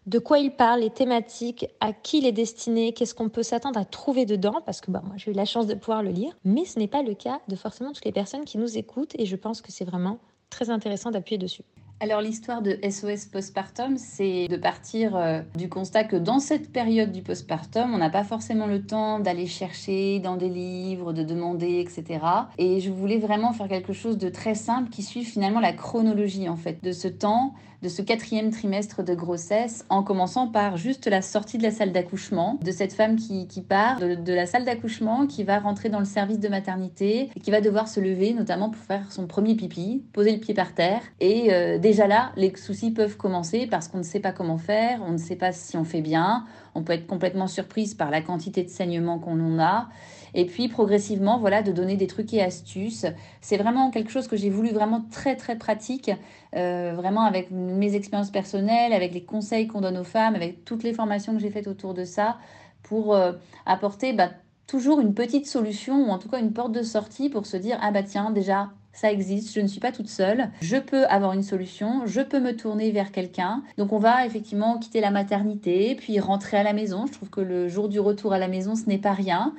De 0.07 0.17
quoi 0.17 0.39
il 0.39 0.55
parle, 0.55 0.79
les 0.79 0.89
thématiques, 0.89 1.67
à 1.79 1.93
qui 1.93 2.17
il 2.17 2.25
est 2.25 2.31
destiné, 2.31 2.91
qu'est-ce 2.91 3.13
qu'on 3.13 3.29
peut 3.29 3.43
s'attendre 3.43 3.79
à 3.79 3.85
trouver 3.85 4.25
dedans, 4.25 4.59
parce 4.65 4.81
que 4.81 4.89
bah, 4.89 5.03
moi 5.05 5.13
j'ai 5.15 5.29
eu 5.29 5.33
la 5.35 5.45
chance 5.45 5.67
de 5.67 5.75
pouvoir 5.75 6.01
le 6.01 6.09
lire, 6.09 6.33
mais 6.43 6.65
ce 6.65 6.79
n'est 6.79 6.87
pas 6.87 7.03
le 7.03 7.13
cas 7.13 7.39
de 7.47 7.55
forcément 7.55 7.91
toutes 7.91 8.05
les 8.05 8.11
personnes 8.11 8.43
qui 8.43 8.57
nous 8.57 8.79
écoutent, 8.79 9.13
et 9.19 9.27
je 9.27 9.35
pense 9.35 9.61
que 9.61 9.71
c'est 9.71 9.85
vraiment 9.85 10.17
très 10.49 10.71
intéressant 10.71 11.11
d'appuyer 11.11 11.37
dessus. 11.37 11.61
Alors 12.03 12.19
l'histoire 12.19 12.63
de 12.63 12.79
SOS 12.81 13.25
postpartum, 13.25 13.95
c'est 13.95 14.47
de 14.47 14.57
partir 14.57 15.15
euh, 15.15 15.41
du 15.55 15.69
constat 15.69 16.03
que 16.03 16.15
dans 16.15 16.39
cette 16.39 16.71
période 16.71 17.11
du 17.11 17.21
postpartum, 17.21 17.93
on 17.93 17.99
n'a 17.99 18.09
pas 18.09 18.23
forcément 18.23 18.65
le 18.65 18.81
temps 18.81 19.19
d'aller 19.19 19.45
chercher 19.45 20.17
dans 20.17 20.35
des 20.35 20.49
livres, 20.49 21.13
de 21.13 21.21
demander, 21.21 21.79
etc. 21.79 22.25
Et 22.57 22.79
je 22.79 22.89
voulais 22.89 23.19
vraiment 23.19 23.53
faire 23.53 23.67
quelque 23.67 23.93
chose 23.93 24.17
de 24.17 24.29
très 24.29 24.55
simple 24.55 24.89
qui 24.89 25.03
suive 25.03 25.27
finalement 25.27 25.59
la 25.59 25.73
chronologie 25.73 26.49
en 26.49 26.57
fait 26.57 26.83
de 26.83 26.91
ce 26.91 27.07
temps 27.07 27.53
de 27.81 27.89
ce 27.89 28.01
quatrième 28.01 28.51
trimestre 28.51 29.03
de 29.03 29.13
grossesse, 29.13 29.85
en 29.89 30.03
commençant 30.03 30.47
par 30.47 30.77
juste 30.77 31.07
la 31.07 31.21
sortie 31.21 31.57
de 31.57 31.63
la 31.63 31.71
salle 31.71 31.91
d'accouchement, 31.91 32.59
de 32.63 32.71
cette 32.71 32.93
femme 32.93 33.15
qui, 33.15 33.47
part 33.61 33.99
de, 33.99 34.33
la 34.33 34.45
salle 34.45 34.65
d'accouchement, 34.65 35.27
qui 35.27 35.43
va 35.43 35.59
rentrer 35.59 35.89
dans 35.89 35.99
le 35.99 36.05
service 36.05 36.39
de 36.39 36.47
maternité, 36.47 37.29
et 37.35 37.39
qui 37.39 37.51
va 37.51 37.61
devoir 37.61 37.87
se 37.87 37.99
lever, 37.99 38.33
notamment 38.33 38.69
pour 38.69 38.83
faire 38.83 39.11
son 39.11 39.27
premier 39.27 39.55
pipi, 39.55 40.03
poser 40.13 40.31
le 40.31 40.39
pied 40.39 40.53
par 40.53 40.73
terre. 40.73 41.01
Et 41.19 41.53
euh, 41.53 41.77
déjà 41.77 42.07
là, 42.07 42.31
les 42.35 42.55
soucis 42.55 42.91
peuvent 42.91 43.17
commencer 43.17 43.67
parce 43.67 43.87
qu'on 43.87 43.99
ne 43.99 44.03
sait 44.03 44.19
pas 44.19 44.31
comment 44.31 44.57
faire, 44.57 45.01
on 45.05 45.11
ne 45.11 45.17
sait 45.17 45.35
pas 45.35 45.51
si 45.51 45.77
on 45.77 45.83
fait 45.83 46.01
bien, 46.01 46.45
on 46.75 46.83
peut 46.83 46.93
être 46.93 47.07
complètement 47.07 47.47
surprise 47.47 47.93
par 47.93 48.11
la 48.11 48.21
quantité 48.21 48.63
de 48.63 48.69
saignement 48.69 49.19
qu'on 49.19 49.39
en 49.39 49.59
a. 49.59 49.89
Et 50.33 50.45
puis 50.45 50.67
progressivement, 50.67 51.39
voilà, 51.39 51.61
de 51.61 51.71
donner 51.71 51.95
des 51.95 52.07
trucs 52.07 52.33
et 52.33 52.41
astuces. 52.41 53.05
C'est 53.41 53.57
vraiment 53.57 53.91
quelque 53.91 54.11
chose 54.11 54.27
que 54.27 54.37
j'ai 54.37 54.49
voulu 54.49 54.71
vraiment 54.71 55.03
très 55.11 55.35
très 55.35 55.57
pratique, 55.57 56.11
euh, 56.55 56.93
vraiment 56.95 57.23
avec 57.23 57.51
mes 57.51 57.95
expériences 57.95 58.31
personnelles, 58.31 58.93
avec 58.93 59.13
les 59.13 59.23
conseils 59.23 59.67
qu'on 59.67 59.81
donne 59.81 59.97
aux 59.97 60.03
femmes, 60.03 60.35
avec 60.35 60.65
toutes 60.65 60.83
les 60.83 60.93
formations 60.93 61.33
que 61.33 61.39
j'ai 61.39 61.51
faites 61.51 61.67
autour 61.67 61.93
de 61.93 62.05
ça, 62.05 62.37
pour 62.83 63.13
euh, 63.13 63.33
apporter 63.65 64.13
bah, 64.13 64.29
toujours 64.67 64.99
une 64.99 65.13
petite 65.13 65.47
solution 65.47 66.07
ou 66.07 66.11
en 66.11 66.17
tout 66.17 66.29
cas 66.29 66.39
une 66.39 66.53
porte 66.53 66.71
de 66.71 66.83
sortie 66.83 67.29
pour 67.29 67.45
se 67.45 67.57
dire 67.57 67.77
ah 67.81 67.91
bah 67.91 68.03
tiens 68.03 68.31
déjà 68.31 68.69
ça 68.93 69.11
existe, 69.11 69.53
je 69.53 69.61
ne 69.61 69.67
suis 69.67 69.79
pas 69.79 69.91
toute 69.91 70.09
seule, 70.09 70.49
je 70.61 70.77
peux 70.77 71.05
avoir 71.05 71.33
une 71.33 71.43
solution, 71.43 72.05
je 72.05 72.21
peux 72.21 72.39
me 72.39 72.55
tourner 72.55 72.91
vers 72.91 73.11
quelqu'un. 73.11 73.63
Donc 73.77 73.93
on 73.93 73.99
va 73.99 74.25
effectivement 74.25 74.77
quitter 74.79 74.99
la 74.99 75.11
maternité, 75.11 75.95
puis 75.95 76.19
rentrer 76.19 76.57
à 76.57 76.63
la 76.63 76.73
maison. 76.73 77.05
Je 77.07 77.13
trouve 77.13 77.29
que 77.29 77.41
le 77.41 77.69
jour 77.69 77.87
du 77.87 77.99
retour 77.99 78.33
à 78.33 78.39
la 78.39 78.47
maison, 78.47 78.75
ce 78.75 78.87
n'est 78.87 78.97
pas 78.97 79.13
rien. 79.13 79.53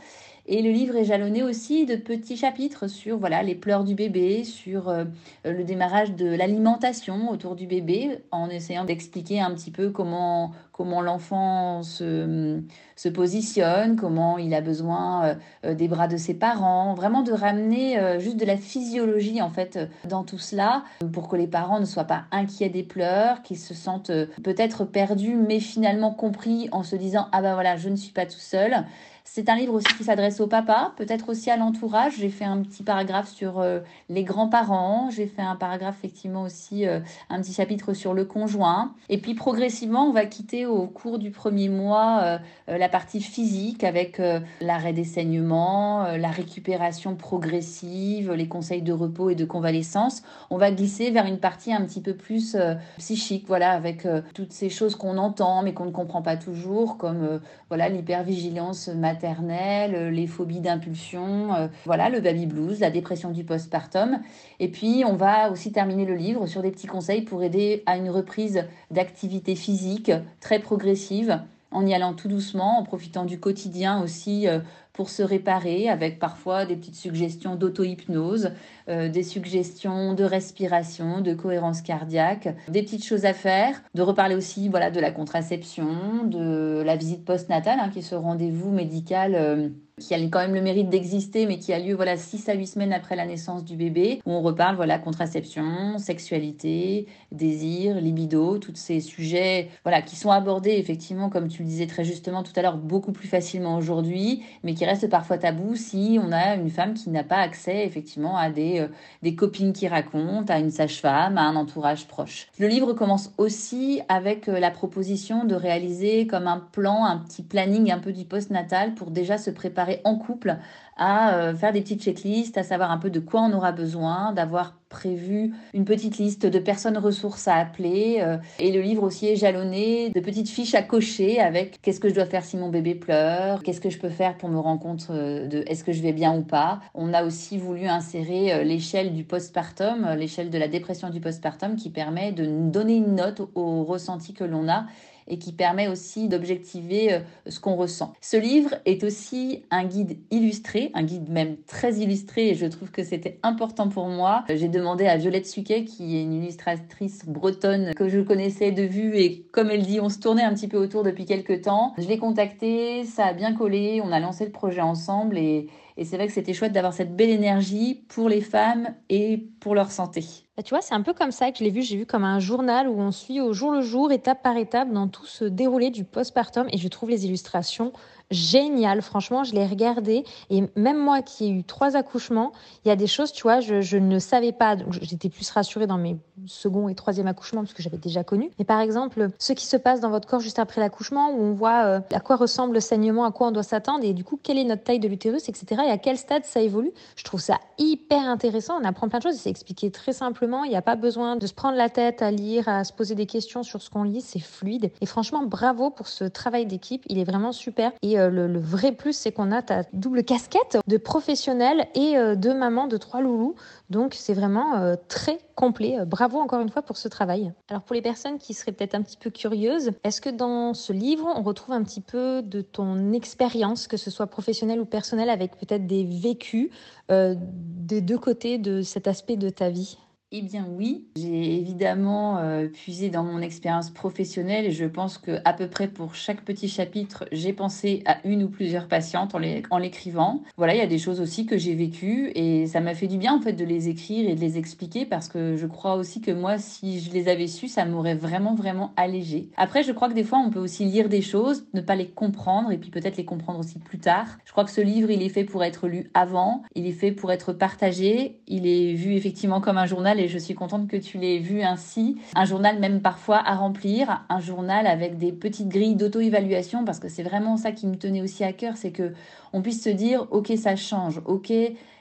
Et 0.54 0.60
le 0.60 0.70
livre 0.70 0.96
est 0.96 1.04
jalonné 1.04 1.42
aussi 1.42 1.86
de 1.86 1.96
petits 1.96 2.36
chapitres 2.36 2.86
sur 2.86 3.16
voilà 3.16 3.42
les 3.42 3.54
pleurs 3.54 3.84
du 3.84 3.94
bébé, 3.94 4.44
sur 4.44 4.90
euh, 4.90 5.04
le 5.46 5.64
démarrage 5.64 6.12
de 6.12 6.26
l'alimentation 6.26 7.30
autour 7.30 7.56
du 7.56 7.66
bébé, 7.66 8.18
en 8.32 8.50
essayant 8.50 8.84
d'expliquer 8.84 9.40
un 9.40 9.50
petit 9.52 9.70
peu 9.70 9.88
comment 9.88 10.52
l'enfant 10.78 11.82
se, 11.82 12.60
se 12.96 13.08
positionne, 13.08 13.96
comment 13.96 14.36
il 14.36 14.52
a 14.52 14.60
besoin 14.60 15.24
euh, 15.24 15.34
euh, 15.64 15.74
des 15.74 15.88
bras 15.88 16.06
de 16.06 16.18
ses 16.18 16.34
parents, 16.34 16.92
vraiment 16.92 17.22
de 17.22 17.32
ramener 17.32 18.20
juste 18.20 18.36
de 18.36 18.44
la 18.44 18.58
physiologie 18.58 19.40
en 19.40 19.48
fait 19.48 19.78
dans 20.06 20.22
tout 20.22 20.36
cela 20.36 20.84
pour 21.14 21.28
que 21.28 21.36
les 21.36 21.46
parents 21.46 21.80
ne 21.80 21.86
soient 21.86 22.04
pas 22.04 22.24
inquiets 22.30 22.68
des 22.68 22.82
pleurs, 22.82 23.40
qu'ils 23.40 23.58
se 23.58 23.72
sentent 23.72 24.12
peut-être 24.42 24.84
perdus 24.84 25.34
mais 25.34 25.60
finalement 25.60 26.10
compris 26.10 26.68
en 26.72 26.82
se 26.82 26.94
disant 26.94 27.28
ah 27.32 27.40
ben 27.40 27.54
voilà 27.54 27.78
je 27.78 27.88
ne 27.88 27.96
suis 27.96 28.12
pas 28.12 28.26
tout 28.26 28.38
seul 28.38 28.84
c'est 29.24 29.48
un 29.48 29.56
livre 29.56 29.74
aussi 29.74 29.86
qui 29.96 30.04
s'adresse 30.04 30.40
au 30.40 30.46
papa, 30.46 30.92
peut-être 30.96 31.28
aussi 31.28 31.50
à 31.50 31.56
l'entourage. 31.56 32.14
J'ai 32.18 32.28
fait 32.28 32.44
un 32.44 32.60
petit 32.62 32.82
paragraphe 32.82 33.28
sur 33.28 33.60
euh, 33.60 33.80
les 34.08 34.24
grands-parents. 34.24 35.10
J'ai 35.10 35.26
fait 35.26 35.42
un 35.42 35.54
paragraphe 35.54 35.96
effectivement 35.98 36.42
aussi, 36.42 36.86
euh, 36.86 37.00
un 37.30 37.40
petit 37.40 37.52
chapitre 37.52 37.94
sur 37.94 38.14
le 38.14 38.24
conjoint. 38.24 38.94
Et 39.08 39.18
puis 39.18 39.34
progressivement, 39.34 40.06
on 40.06 40.12
va 40.12 40.26
quitter 40.26 40.66
au 40.66 40.86
cours 40.86 41.18
du 41.18 41.30
premier 41.30 41.68
mois 41.68 42.20
euh, 42.68 42.78
la 42.78 42.88
partie 42.88 43.20
physique 43.20 43.84
avec 43.84 44.20
l'arrêt 44.60 44.92
des 44.92 45.04
saignements, 45.04 46.04
la 46.16 46.30
récupération 46.30 47.14
progressive, 47.14 48.32
les 48.32 48.48
conseils 48.48 48.82
de 48.82 48.92
repos 48.92 49.30
et 49.30 49.34
de 49.34 49.44
convalescence. 49.44 50.22
On 50.50 50.56
va 50.56 50.70
glisser 50.70 51.10
vers 51.10 51.26
une 51.26 51.38
partie 51.38 51.72
un 51.72 51.82
petit 51.82 52.00
peu 52.00 52.14
plus 52.14 52.56
psychique, 52.98 53.44
voilà, 53.46 53.70
avec 53.70 54.06
toutes 54.34 54.52
ces 54.52 54.68
choses 54.68 54.96
qu'on 54.96 55.18
entend 55.18 55.62
mais 55.62 55.74
qu'on 55.74 55.84
ne 55.86 55.90
comprend 55.90 56.22
pas 56.22 56.36
toujours, 56.36 56.96
comme 56.98 57.40
voilà 57.68 57.88
l'hypervigilance 57.88 58.88
maternelle 58.88 59.11
euh, 59.24 60.10
les 60.10 60.26
phobies 60.26 60.60
d'impulsion, 60.60 61.54
euh, 61.54 61.68
voilà, 61.84 62.08
le 62.08 62.20
baby 62.20 62.46
blues, 62.46 62.80
la 62.80 62.90
dépression 62.90 63.30
du 63.30 63.44
postpartum. 63.44 64.20
Et 64.60 64.68
puis, 64.68 65.04
on 65.06 65.14
va 65.14 65.50
aussi 65.50 65.72
terminer 65.72 66.04
le 66.04 66.14
livre 66.14 66.46
sur 66.46 66.62
des 66.62 66.70
petits 66.70 66.86
conseils 66.86 67.22
pour 67.22 67.42
aider 67.42 67.82
à 67.86 67.96
une 67.96 68.10
reprise 68.10 68.64
d'activité 68.90 69.54
physique 69.54 70.12
très 70.40 70.58
progressive 70.58 71.40
en 71.72 71.86
y 71.86 71.94
allant 71.94 72.14
tout 72.14 72.28
doucement, 72.28 72.78
en 72.78 72.82
profitant 72.82 73.24
du 73.24 73.38
quotidien 73.40 74.02
aussi 74.02 74.48
euh, 74.48 74.60
pour 74.92 75.08
se 75.08 75.22
réparer, 75.22 75.88
avec 75.88 76.18
parfois 76.18 76.66
des 76.66 76.76
petites 76.76 76.96
suggestions 76.96 77.56
d'auto-hypnose, 77.56 78.50
euh, 78.88 79.08
des 79.08 79.22
suggestions 79.22 80.14
de 80.14 80.24
respiration, 80.24 81.20
de 81.20 81.34
cohérence 81.34 81.80
cardiaque, 81.80 82.54
des 82.68 82.82
petites 82.82 83.04
choses 83.04 83.24
à 83.24 83.32
faire, 83.32 83.82
de 83.94 84.02
reparler 84.02 84.34
aussi 84.34 84.68
voilà, 84.68 84.90
de 84.90 85.00
la 85.00 85.10
contraception, 85.10 86.24
de 86.24 86.82
la 86.84 86.96
visite 86.96 87.24
postnatale, 87.24 87.78
hein, 87.80 87.88
qui 87.90 88.00
est 88.00 88.02
ce 88.02 88.14
rendez-vous 88.14 88.70
médical. 88.70 89.34
Euh, 89.34 89.68
qui 90.02 90.14
a 90.14 90.18
quand 90.18 90.40
même 90.40 90.54
le 90.54 90.60
mérite 90.60 90.88
d'exister, 90.88 91.46
mais 91.46 91.58
qui 91.58 91.72
a 91.72 91.78
lieu 91.78 91.94
voilà 91.94 92.16
6 92.16 92.48
à 92.48 92.54
8 92.54 92.66
semaines 92.66 92.92
après 92.92 93.16
la 93.16 93.26
naissance 93.26 93.64
du 93.64 93.76
bébé, 93.76 94.20
où 94.26 94.32
on 94.32 94.42
reparle 94.42 94.76
voilà 94.76 94.98
contraception, 94.98 95.98
sexualité, 95.98 97.06
désir, 97.30 98.00
libido, 98.00 98.58
tous 98.58 98.74
ces 98.74 99.00
sujets 99.00 99.68
voilà 99.84 100.02
qui 100.02 100.16
sont 100.16 100.30
abordés 100.30 100.72
effectivement, 100.72 101.30
comme 101.30 101.48
tu 101.48 101.62
le 101.62 101.68
disais 101.68 101.86
très 101.86 102.04
justement 102.04 102.42
tout 102.42 102.52
à 102.56 102.62
l'heure, 102.62 102.76
beaucoup 102.76 103.12
plus 103.12 103.28
facilement 103.28 103.76
aujourd'hui, 103.76 104.42
mais 104.64 104.74
qui 104.74 104.84
restent 104.84 105.08
parfois 105.08 105.38
tabous 105.38 105.76
si 105.76 106.18
on 106.22 106.32
a 106.32 106.54
une 106.54 106.70
femme 106.70 106.94
qui 106.94 107.10
n'a 107.10 107.24
pas 107.24 107.38
accès 107.38 107.84
effectivement 107.84 108.36
à 108.36 108.50
des, 108.50 108.80
euh, 108.80 108.88
des 109.22 109.34
copines 109.34 109.72
qui 109.72 109.88
racontent, 109.88 110.52
à 110.52 110.58
une 110.58 110.70
sage-femme, 110.70 111.38
à 111.38 111.42
un 111.42 111.56
entourage 111.56 112.06
proche. 112.06 112.48
Le 112.58 112.66
livre 112.66 112.92
commence 112.92 113.32
aussi 113.38 114.00
avec 114.08 114.48
euh, 114.48 114.58
la 114.58 114.70
proposition 114.70 115.44
de 115.44 115.54
réaliser 115.54 116.26
comme 116.26 116.46
un 116.46 116.58
plan, 116.58 117.04
un 117.04 117.18
petit 117.18 117.42
planning 117.42 117.90
un 117.90 117.98
peu 117.98 118.12
du 118.12 118.24
post-natal 118.24 118.94
pour 118.94 119.10
déjà 119.10 119.38
se 119.38 119.50
préparer 119.50 119.91
en 120.04 120.16
couple 120.16 120.56
à 120.96 121.34
euh, 121.34 121.54
faire 121.54 121.72
des 121.72 121.80
petites 121.80 122.02
checklists, 122.02 122.58
à 122.58 122.62
savoir 122.62 122.90
un 122.90 122.98
peu 122.98 123.10
de 123.10 123.20
quoi 123.20 123.42
on 123.42 123.52
aura 123.52 123.72
besoin, 123.72 124.32
d'avoir 124.32 124.74
prévu 124.88 125.54
une 125.72 125.86
petite 125.86 126.18
liste 126.18 126.44
de 126.44 126.58
personnes 126.58 126.98
ressources 126.98 127.48
à 127.48 127.56
appeler. 127.56 128.18
Euh, 128.20 128.36
et 128.58 128.70
le 128.72 128.82
livre 128.82 129.02
aussi 129.02 129.26
est 129.26 129.36
jalonné 129.36 130.10
de 130.10 130.20
petites 130.20 130.50
fiches 130.50 130.74
à 130.74 130.82
cocher 130.82 131.40
avec 131.40 131.80
qu'est-ce 131.80 131.98
que 131.98 132.10
je 132.10 132.14
dois 132.14 132.26
faire 132.26 132.44
si 132.44 132.58
mon 132.58 132.68
bébé 132.68 132.94
pleure, 132.94 133.62
qu'est-ce 133.62 133.80
que 133.80 133.88
je 133.88 133.98
peux 133.98 134.10
faire 134.10 134.36
pour 134.36 134.50
me 134.50 134.58
rendre 134.58 134.80
compte 134.80 135.06
euh, 135.10 135.48
de 135.48 135.64
est-ce 135.66 135.82
que 135.82 135.92
je 135.92 136.02
vais 136.02 136.12
bien 136.12 136.36
ou 136.36 136.42
pas. 136.42 136.80
On 136.94 137.14
a 137.14 137.24
aussi 137.24 137.56
voulu 137.56 137.86
insérer 137.86 138.64
l'échelle 138.64 139.14
du 139.14 139.24
postpartum, 139.24 140.14
l'échelle 140.16 140.50
de 140.50 140.58
la 140.58 140.68
dépression 140.68 141.08
du 141.08 141.20
postpartum 141.20 141.76
qui 141.76 141.88
permet 141.88 142.32
de 142.32 142.44
donner 142.44 142.96
une 142.96 143.14
note 143.14 143.40
au 143.54 143.84
ressenti 143.84 144.34
que 144.34 144.44
l'on 144.44 144.68
a 144.68 144.84
et 145.32 145.38
qui 145.38 145.52
permet 145.52 145.88
aussi 145.88 146.28
d'objectiver 146.28 147.14
euh, 147.14 147.18
ce 147.48 147.58
qu'on 147.58 147.74
ressent. 147.74 148.12
Ce 148.20 148.36
livre 148.36 148.74
est 148.84 149.02
aussi 149.02 149.62
un 149.70 149.84
guide 149.84 150.18
illustré, 150.30 150.90
un 150.92 151.02
guide 151.02 151.30
même 151.30 151.56
très 151.66 151.94
illustré 151.94 152.50
et 152.50 152.54
je 152.54 152.66
trouve 152.66 152.90
que 152.90 153.02
c'était 153.02 153.38
important 153.42 153.88
pour 153.88 154.08
moi. 154.08 154.44
J'ai 154.54 154.68
demandé 154.68 155.06
à 155.06 155.16
Violette 155.16 155.46
Suquet, 155.46 155.84
qui 155.84 156.18
est 156.18 156.22
une 156.22 156.34
illustratrice 156.34 157.24
bretonne 157.26 157.94
que 157.94 158.08
je 158.08 158.20
connaissais 158.20 158.72
de 158.72 158.82
vue 158.82 159.16
et 159.16 159.46
comme 159.52 159.70
elle 159.70 159.82
dit, 159.82 160.00
on 160.00 160.10
se 160.10 160.18
tournait 160.18 160.42
un 160.42 160.52
petit 160.52 160.68
peu 160.68 160.76
autour 160.76 161.02
depuis 161.02 161.24
quelques 161.24 161.62
temps. 161.62 161.94
Je 161.96 162.06
l'ai 162.06 162.18
contactée, 162.18 163.04
ça 163.04 163.24
a 163.24 163.32
bien 163.32 163.54
collé, 163.54 164.02
on 164.04 164.12
a 164.12 164.20
lancé 164.20 164.44
le 164.44 164.52
projet 164.52 164.82
ensemble 164.82 165.38
et, 165.38 165.68
et 165.96 166.04
c'est 166.04 166.16
vrai 166.16 166.26
que 166.26 166.32
c'était 166.32 166.54
chouette 166.54 166.72
d'avoir 166.72 166.92
cette 166.92 167.14
belle 167.14 167.30
énergie 167.30 168.04
pour 168.08 168.28
les 168.28 168.40
femmes 168.40 168.94
et 169.08 169.38
pour 169.60 169.74
leur 169.74 169.90
santé. 169.90 170.24
Bah, 170.56 170.62
tu 170.62 170.70
vois, 170.70 170.82
c'est 170.82 170.94
un 170.94 171.02
peu 171.02 171.14
comme 171.14 171.32
ça 171.32 171.50
que 171.50 171.58
je 171.58 171.64
l'ai 171.64 171.70
vu. 171.70 171.82
J'ai 171.82 171.96
vu 171.96 172.06
comme 172.06 172.24
un 172.24 172.38
journal 172.38 172.88
où 172.88 173.00
on 173.00 173.10
suit 173.10 173.40
au 173.40 173.52
jour 173.52 173.72
le 173.72 173.80
jour, 173.80 174.12
étape 174.12 174.42
par 174.42 174.56
étape, 174.56 174.90
dans 174.90 175.08
tout 175.08 175.26
ce 175.26 175.44
déroulé 175.44 175.90
du 175.90 176.04
postpartum. 176.04 176.66
Et 176.70 176.78
je 176.78 176.88
trouve 176.88 177.10
les 177.10 177.26
illustrations 177.26 177.92
génial. 178.30 179.02
Franchement, 179.02 179.44
je 179.44 179.54
l'ai 179.54 179.66
regardé 179.66 180.24
et 180.50 180.64
même 180.76 180.98
moi 180.98 181.22
qui 181.22 181.46
ai 181.46 181.50
eu 181.50 181.64
trois 181.64 181.96
accouchements, 181.96 182.52
il 182.84 182.88
y 182.88 182.90
a 182.90 182.96
des 182.96 183.06
choses, 183.06 183.32
tu 183.32 183.42
vois, 183.42 183.60
je, 183.60 183.96
ne 183.96 184.18
savais 184.18 184.52
pas. 184.52 184.76
J'étais 185.00 185.28
plus 185.28 185.50
rassurée 185.50 185.86
dans 185.86 185.98
mes 185.98 186.16
second 186.46 186.88
et 186.88 186.94
troisième 186.94 187.26
accouchements 187.26 187.62
parce 187.62 187.74
que 187.74 187.82
j'avais 187.82 187.98
déjà 187.98 188.24
connu. 188.24 188.50
Mais 188.58 188.64
par 188.64 188.80
exemple, 188.80 189.30
ce 189.38 189.52
qui 189.52 189.66
se 189.66 189.76
passe 189.76 190.00
dans 190.00 190.10
votre 190.10 190.26
corps 190.26 190.40
juste 190.40 190.58
après 190.58 190.80
l'accouchement, 190.80 191.30
où 191.30 191.40
on 191.40 191.52
voit 191.52 191.84
euh, 191.84 192.00
à 192.12 192.20
quoi 192.20 192.36
ressemble 192.36 192.74
le 192.74 192.80
saignement, 192.80 193.24
à 193.24 193.32
quoi 193.32 193.48
on 193.48 193.50
doit 193.50 193.62
s'attendre 193.62 194.04
et 194.04 194.12
du 194.12 194.24
coup 194.24 194.38
quelle 194.42 194.58
est 194.58 194.64
notre 194.64 194.82
taille 194.82 194.98
de 194.98 195.08
l'utérus, 195.08 195.48
etc. 195.48 195.82
Et 195.86 195.90
à 195.90 195.98
quel 195.98 196.16
stade 196.16 196.44
ça 196.44 196.60
évolue. 196.60 196.92
Je 197.16 197.24
trouve 197.24 197.40
ça 197.40 197.58
hyper 197.78 198.22
intéressant. 198.22 198.78
On 198.80 198.84
apprend 198.84 199.08
plein 199.08 199.18
de 199.18 199.24
choses. 199.24 199.36
C'est 199.36 199.50
expliqué 199.50 199.90
très 199.90 200.12
simplement. 200.12 200.64
Il 200.64 200.70
n'y 200.70 200.76
a 200.76 200.82
pas 200.82 200.96
besoin 200.96 201.36
de 201.36 201.46
se 201.46 201.54
prendre 201.54 201.76
la 201.76 201.88
tête 201.88 202.22
à 202.22 202.30
lire, 202.30 202.68
à 202.68 202.84
se 202.84 202.92
poser 202.92 203.14
des 203.14 203.26
questions 203.26 203.62
sur 203.62 203.82
ce 203.82 203.90
qu'on 203.90 204.04
lit. 204.04 204.20
C'est 204.20 204.40
fluide. 204.40 204.90
Et 205.00 205.06
franchement, 205.06 205.44
bravo 205.44 205.90
pour 205.90 206.08
ce 206.08 206.24
travail 206.24 206.66
d'équipe. 206.66 207.02
Il 207.08 207.18
est 207.18 207.24
vraiment 207.24 207.52
super. 207.52 207.92
Euh, 208.18 208.30
le, 208.30 208.58
vrai 208.58 208.92
plus, 208.92 209.12
c'est 209.12 209.32
qu'on 209.32 209.52
a 209.52 209.62
ta 209.62 209.84
double 209.92 210.24
casquette 210.24 210.78
de 210.86 210.96
professionnel 210.96 211.86
et 211.94 212.16
euh, 212.16 212.34
de 212.34 212.52
maman 212.52 212.86
de 212.86 212.96
trois 212.96 213.20
loulous. 213.20 213.54
Donc 213.90 214.14
c'est 214.14 214.34
vraiment 214.34 214.76
euh, 214.76 214.94
très 215.08 215.38
complet. 215.54 215.98
Bravo 216.06 216.38
encore 216.38 216.60
une 216.60 216.70
fois 216.70 216.82
pour 216.82 216.96
ce 216.96 217.08
travail. 217.08 217.52
Alors 217.68 217.82
pour 217.82 217.94
les 217.94 218.02
personnes 218.02 218.38
qui 218.38 218.54
seraient 218.54 218.72
peut-être 218.72 218.94
un 218.94 219.02
petit 219.02 219.16
peu 219.16 219.30
curieuses, 219.30 219.92
est-ce 220.04 220.20
que 220.20 220.30
dans 220.30 220.74
ce 220.74 220.92
livre, 220.92 221.28
on 221.36 221.42
retrouve 221.42 221.74
un 221.74 221.82
petit 221.82 222.00
peu 222.00 222.42
de 222.42 222.60
ton 222.60 223.12
expérience, 223.12 223.86
que 223.86 223.96
ce 223.96 224.10
soit 224.10 224.26
professionnelle 224.26 224.80
ou 224.80 224.86
personnelle, 224.86 225.30
avec 225.30 225.56
peut-être 225.56 225.86
des 225.86 226.04
vécus 226.04 226.70
des 227.10 228.00
deux 228.00 228.16
côtés 228.16 228.56
de 228.56 228.80
cet 228.80 229.06
aspect 229.06 229.36
de 229.36 229.50
ta 229.50 229.68
vie? 229.68 229.98
Eh 230.34 230.40
bien 230.40 230.66
oui, 230.66 231.04
j'ai 231.14 231.58
évidemment 231.58 232.38
euh, 232.38 232.66
puisé 232.66 233.10
dans 233.10 233.22
mon 233.22 233.40
expérience 233.40 233.90
professionnelle 233.90 234.64
et 234.64 234.70
je 234.70 234.86
pense 234.86 235.18
que 235.18 235.38
à 235.44 235.52
peu 235.52 235.68
près 235.68 235.88
pour 235.88 236.14
chaque 236.14 236.42
petit 236.42 236.68
chapitre, 236.68 237.26
j'ai 237.32 237.52
pensé 237.52 238.02
à 238.06 238.16
une 238.24 238.42
ou 238.42 238.48
plusieurs 238.48 238.88
patientes 238.88 239.34
en 239.34 239.78
l'écrivant. 239.78 240.42
Voilà, 240.56 240.74
il 240.74 240.78
y 240.78 240.82
a 240.82 240.86
des 240.86 240.98
choses 240.98 241.20
aussi 241.20 241.44
que 241.44 241.58
j'ai 241.58 241.74
vécues 241.74 242.32
et 242.34 242.66
ça 242.66 242.80
m'a 242.80 242.94
fait 242.94 243.08
du 243.08 243.18
bien 243.18 243.34
en 243.34 243.40
fait 243.40 243.52
de 243.52 243.64
les 243.64 243.90
écrire 243.90 244.28
et 244.28 244.34
de 244.34 244.40
les 244.40 244.56
expliquer 244.56 245.04
parce 245.04 245.28
que 245.28 245.56
je 245.56 245.66
crois 245.66 245.96
aussi 245.96 246.22
que 246.22 246.30
moi, 246.30 246.56
si 246.56 247.00
je 247.00 247.12
les 247.12 247.28
avais 247.28 247.46
su, 247.46 247.68
ça 247.68 247.84
m'aurait 247.84 248.14
vraiment 248.14 248.54
vraiment 248.54 248.92
allégé. 248.96 249.50
Après, 249.58 249.82
je 249.82 249.92
crois 249.92 250.08
que 250.08 250.14
des 250.14 250.24
fois, 250.24 250.38
on 250.38 250.48
peut 250.48 250.60
aussi 250.60 250.86
lire 250.86 251.10
des 251.10 251.20
choses, 251.20 251.66
ne 251.74 251.82
pas 251.82 251.94
les 251.94 252.08
comprendre 252.08 252.72
et 252.72 252.78
puis 252.78 252.90
peut-être 252.90 253.18
les 253.18 253.26
comprendre 253.26 253.58
aussi 253.58 253.78
plus 253.78 253.98
tard. 253.98 254.38
Je 254.46 254.52
crois 254.52 254.64
que 254.64 254.70
ce 254.70 254.80
livre, 254.80 255.10
il 255.10 255.20
est 255.20 255.28
fait 255.28 255.44
pour 255.44 255.62
être 255.62 255.88
lu 255.88 256.10
avant, 256.14 256.62
il 256.74 256.86
est 256.86 256.92
fait 256.92 257.12
pour 257.12 257.32
être 257.32 257.52
partagé, 257.52 258.40
il 258.48 258.66
est 258.66 258.94
vu 258.94 259.14
effectivement 259.14 259.60
comme 259.60 259.76
un 259.76 259.86
journal 259.86 260.21
et 260.22 260.28
je 260.28 260.38
suis 260.38 260.54
contente 260.54 260.88
que 260.88 260.96
tu 260.96 261.18
l'aies 261.18 261.38
vu 261.38 261.62
ainsi. 261.62 262.16
Un 262.34 262.44
journal 262.44 262.78
même 262.78 263.02
parfois 263.02 263.38
à 263.38 263.54
remplir, 263.54 264.24
un 264.28 264.40
journal 264.40 264.86
avec 264.86 265.18
des 265.18 265.32
petites 265.32 265.68
grilles 265.68 265.96
d'auto-évaluation 265.96 266.84
parce 266.84 266.98
que 266.98 267.08
c'est 267.08 267.22
vraiment 267.22 267.56
ça 267.56 267.72
qui 267.72 267.86
me 267.86 267.96
tenait 267.96 268.22
aussi 268.22 268.44
à 268.44 268.52
cœur, 268.52 268.76
c'est 268.76 268.92
que 268.92 269.12
on 269.52 269.62
puisse 269.62 269.82
se 269.82 269.90
dire 269.90 270.26
ok 270.30 270.52
ça 270.56 270.76
change, 270.76 271.20
ok 271.26 271.52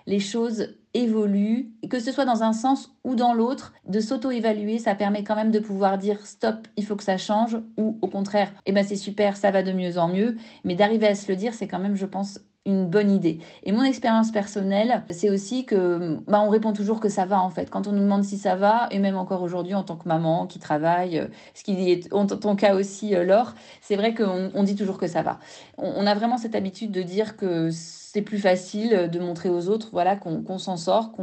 les 0.08 0.20
choses 0.20 0.76
évoluent, 0.94 1.72
que 1.90 2.00
ce 2.00 2.12
soit 2.12 2.26
dans 2.26 2.44
un 2.44 2.54
sens 2.54 2.94
ou 3.04 3.16
dans 3.16 3.34
l'autre, 3.34 3.74
de 3.88 4.00
s'auto-évaluer, 4.00 4.78
ça 4.78 4.96
permet 4.96 5.24
quand 5.24 5.36
même 5.36 5.52
de 5.52 5.60
pouvoir 5.60 5.98
dire 5.98 6.26
stop, 6.26 6.68
il 6.76 6.86
faut 6.86 6.96
que 6.96 7.04
ça 7.04 7.18
change, 7.18 7.58
ou 7.78 7.98
au 8.02 8.08
contraire, 8.08 8.52
eh 8.66 8.72
ben 8.72 8.84
c'est 8.84 8.96
super, 8.98 9.38
ça 9.38 9.52
va 9.52 9.64
de 9.64 9.72
mieux 9.72 9.98
en 9.98 10.10
mieux, 10.10 10.36
mais 10.64 10.76
d'arriver 10.76 11.08
à 11.08 11.16
se 11.16 11.32
le 11.32 11.38
dire, 11.38 11.54
c'est 11.54 11.68
quand 11.68 11.80
même, 11.80 11.96
je 11.96 12.06
pense, 12.06 12.40
une 12.66 12.86
bonne 12.88 13.10
idée. 13.10 13.40
Et 13.64 13.72
mon 13.72 13.84
expérience 13.84 14.32
personnelle, 14.32 15.04
c'est 15.10 15.32
aussi 15.32 15.66
que 15.66 16.20
bah, 16.28 16.42
on 16.42 16.50
répond 16.50 16.74
toujours 16.74 17.00
que 17.00 17.10
ça 17.10 17.26
va 17.26 17.42
en 17.42 17.50
fait. 17.50 17.72
Quand 17.72 17.88
on 17.88 17.92
nous 17.92 18.04
demande 18.04 18.24
si 18.24 18.38
ça 18.38 18.56
va, 18.56 18.88
et 18.92 19.00
même 19.00 19.18
encore 19.18 19.42
aujourd'hui 19.42 19.74
en 19.74 19.84
tant 19.84 19.96
que 19.96 20.08
maman 20.08 20.46
qui 20.46 20.60
travaille, 20.60 21.18
euh, 21.18 21.28
ce 21.56 21.64
qui 21.64 21.92
est 21.92 22.14
en 22.14 22.28
ton 22.28 22.56
cas 22.56 22.76
aussi, 22.76 23.16
euh, 23.16 23.24
Laure, 23.24 23.56
c'est 23.82 23.96
vrai 23.96 24.14
qu'on 24.14 24.52
on 24.54 24.64
dit 24.64 24.76
toujours 24.76 25.00
que 25.00 25.08
ça 25.08 25.24
va. 25.24 25.40
On, 25.78 26.06
a 26.06 26.14
vraiment 26.14 26.38
cette 26.38 26.54
habitude 26.54 26.92
de 26.92 27.02
dire 27.02 27.36
que 27.36 27.70
c'est 27.72 28.22
plus 28.22 28.38
facile 28.38 29.10
de 29.12 29.20
montrer 29.20 29.50
aux 29.50 29.70
autres 29.70 29.90
voilà 29.92 30.16
qu'on 30.16 30.58
s'en 30.58 30.78
sort, 30.78 31.14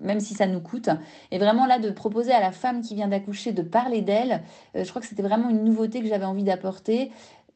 même 0.00 0.20
si 0.20 0.34
ça 0.34 0.46
nous 0.46 0.60
coûte. 0.60 0.88
Et 1.32 1.38
vraiment 1.38 1.66
là 1.66 1.78
de 1.78 1.90
proposer 1.90 2.32
à 2.32 2.40
la 2.40 2.52
femme 2.52 2.80
qui 2.80 2.94
vient 2.94 3.08
d'accoucher 3.08 3.52
de 3.52 3.62
parler 3.62 4.00
d'elle, 4.00 4.42
euh, 4.76 4.84
je 4.84 4.88
crois 4.88 5.02
que 5.02 5.08
c'était 5.08 5.22
vraiment 5.22 5.50
une 5.50 5.64
nouveauté 5.64 6.00
que 6.00 6.06
j'avais 6.06 6.24
envie 6.24 6.44
d'apporter 6.44 7.10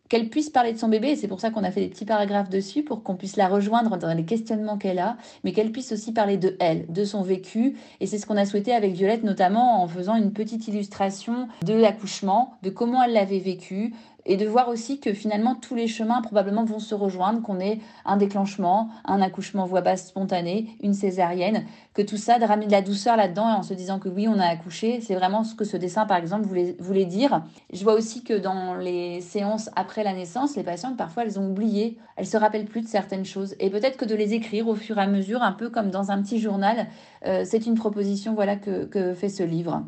qu'elle 0.09 0.29
puisse 0.29 0.51
parler 0.51 0.73
de 0.73 0.79
son 0.79 0.89
bébé, 0.89 1.09
et 1.09 1.17
c'est 1.17 1.29
pour 1.29 1.41
ça 1.41 1.51
qu'on 1.51 1.65
a 1.65 1.71
fait 1.71 1.81
des 1.81 1.89
petits 1.89 2.05
paragraphes 2.05 2.51
dessus, 2.51 2.83
pour 2.83 3.03
qu'on 3.03 3.17
puisse 3.17 3.37
la 3.37 3.49
rejoindre 3.49 3.97
dans 3.97 4.13
les 4.13 4.25
questionnements 4.25 4.79
qu'elle 4.79 4.99
a, 4.99 5.17
mais 5.45 5.53
qu'elle 5.53 5.73
puisse 5.73 5.93
aussi 5.93 6.13
parler 6.13 6.37
de 6.37 6.57
elle, 6.61 6.87
de 6.89 7.05
son 7.05 7.23
vécu, 7.23 7.77
et 8.01 8.07
c'est 8.07 8.19
ce 8.19 8.27
qu'on 8.27 8.37
a 8.37 8.47
souhaité 8.47 8.73
avec 8.73 8.93
Violette, 8.93 9.25
notamment 9.25 9.83
en 9.83 9.89
faisant 9.89 10.17
une 10.17 10.33
petite 10.33 10.69
illustration 10.69 11.49
de 11.65 11.75
l'accouchement, 11.75 12.55
de 12.63 12.71
comment 12.71 13.03
elle 13.03 13.13
l'avait 13.13 13.39
vécu, 13.39 13.93
et 14.26 14.37
de 14.37 14.47
voir 14.47 14.68
aussi 14.68 15.00
que 15.00 15.12
finalement 15.12 15.54
tous 15.54 15.75
les 15.75 15.87
chemins 15.87 16.21
probablement 16.21 16.64
vont 16.64 16.80
se 16.80 16.95
rejoindre, 16.95 17.40
qu'on 17.42 17.61
ait 17.61 17.78
un 18.04 18.16
déclenchement, 18.16 18.90
un 19.04 19.23
accouchement 19.23 19.64
voix 19.64 19.80
basse 19.80 20.09
spontané, 20.09 20.66
une 20.83 20.95
césarienne, 20.95 21.64
que 21.95 22.02
tout 22.02 22.16
ça, 22.16 22.38
de 22.38 22.45
ramener 22.45 22.66
de 22.66 22.73
la 22.73 22.83
douceur 22.83 23.16
là-dedans 23.16 23.47
en 23.47 23.62
se 23.62 23.73
disant 23.73 23.99
que 23.99 24.09
oui, 24.09 24.28
on 24.28 24.38
a 24.38 24.47
accouché, 24.47 25.00
c'est 25.00 25.14
vraiment 25.14 25.45
ce 25.45 25.54
que 25.54 25.64
ce 25.64 25.76
dessin 25.76 26.04
par 26.06 26.18
exemple 26.18 26.47
voulait, 26.78 27.04
dire. 27.06 27.42
Je 27.73 27.85
vois 27.85 27.95
aussi 27.95 28.25
que 28.25 28.35
dans 28.35 28.75
les 28.75 29.21
séances 29.21 29.71
après 29.76 30.02
la 30.02 30.12
naissance, 30.12 30.56
les 30.56 30.64
patientes 30.64 30.97
parfois 30.97 31.23
elles 31.23 31.38
ont 31.38 31.49
oublié, 31.49 31.99
elles 32.16 32.26
se 32.26 32.37
rappellent 32.37 32.64
plus 32.64 32.83
de 32.83 32.88
certaines 32.88 33.25
choses 33.25 33.54
et 33.61 33.71
peut-être 33.71 33.97
que 33.97 34.04
de 34.04 34.14
les 34.14 34.35
écrire 34.35 34.66
au 34.66 34.75
fur 34.75 34.99
et 34.99 35.02
à 35.02 35.06
mesure, 35.06 35.42
un 35.42 35.52
peu 35.52 35.71
comme 35.71 35.90
dans 35.90 36.11
un 36.11 36.21
petit 36.21 36.40
journal, 36.40 36.88
euh, 37.26 37.45
c'est 37.45 37.66
une 37.66 37.76
proposition 37.76 38.35
voilà 38.35 38.56
que 38.56 39.14
fait 39.14 39.28
ce 39.28 39.45
livre. 39.45 39.85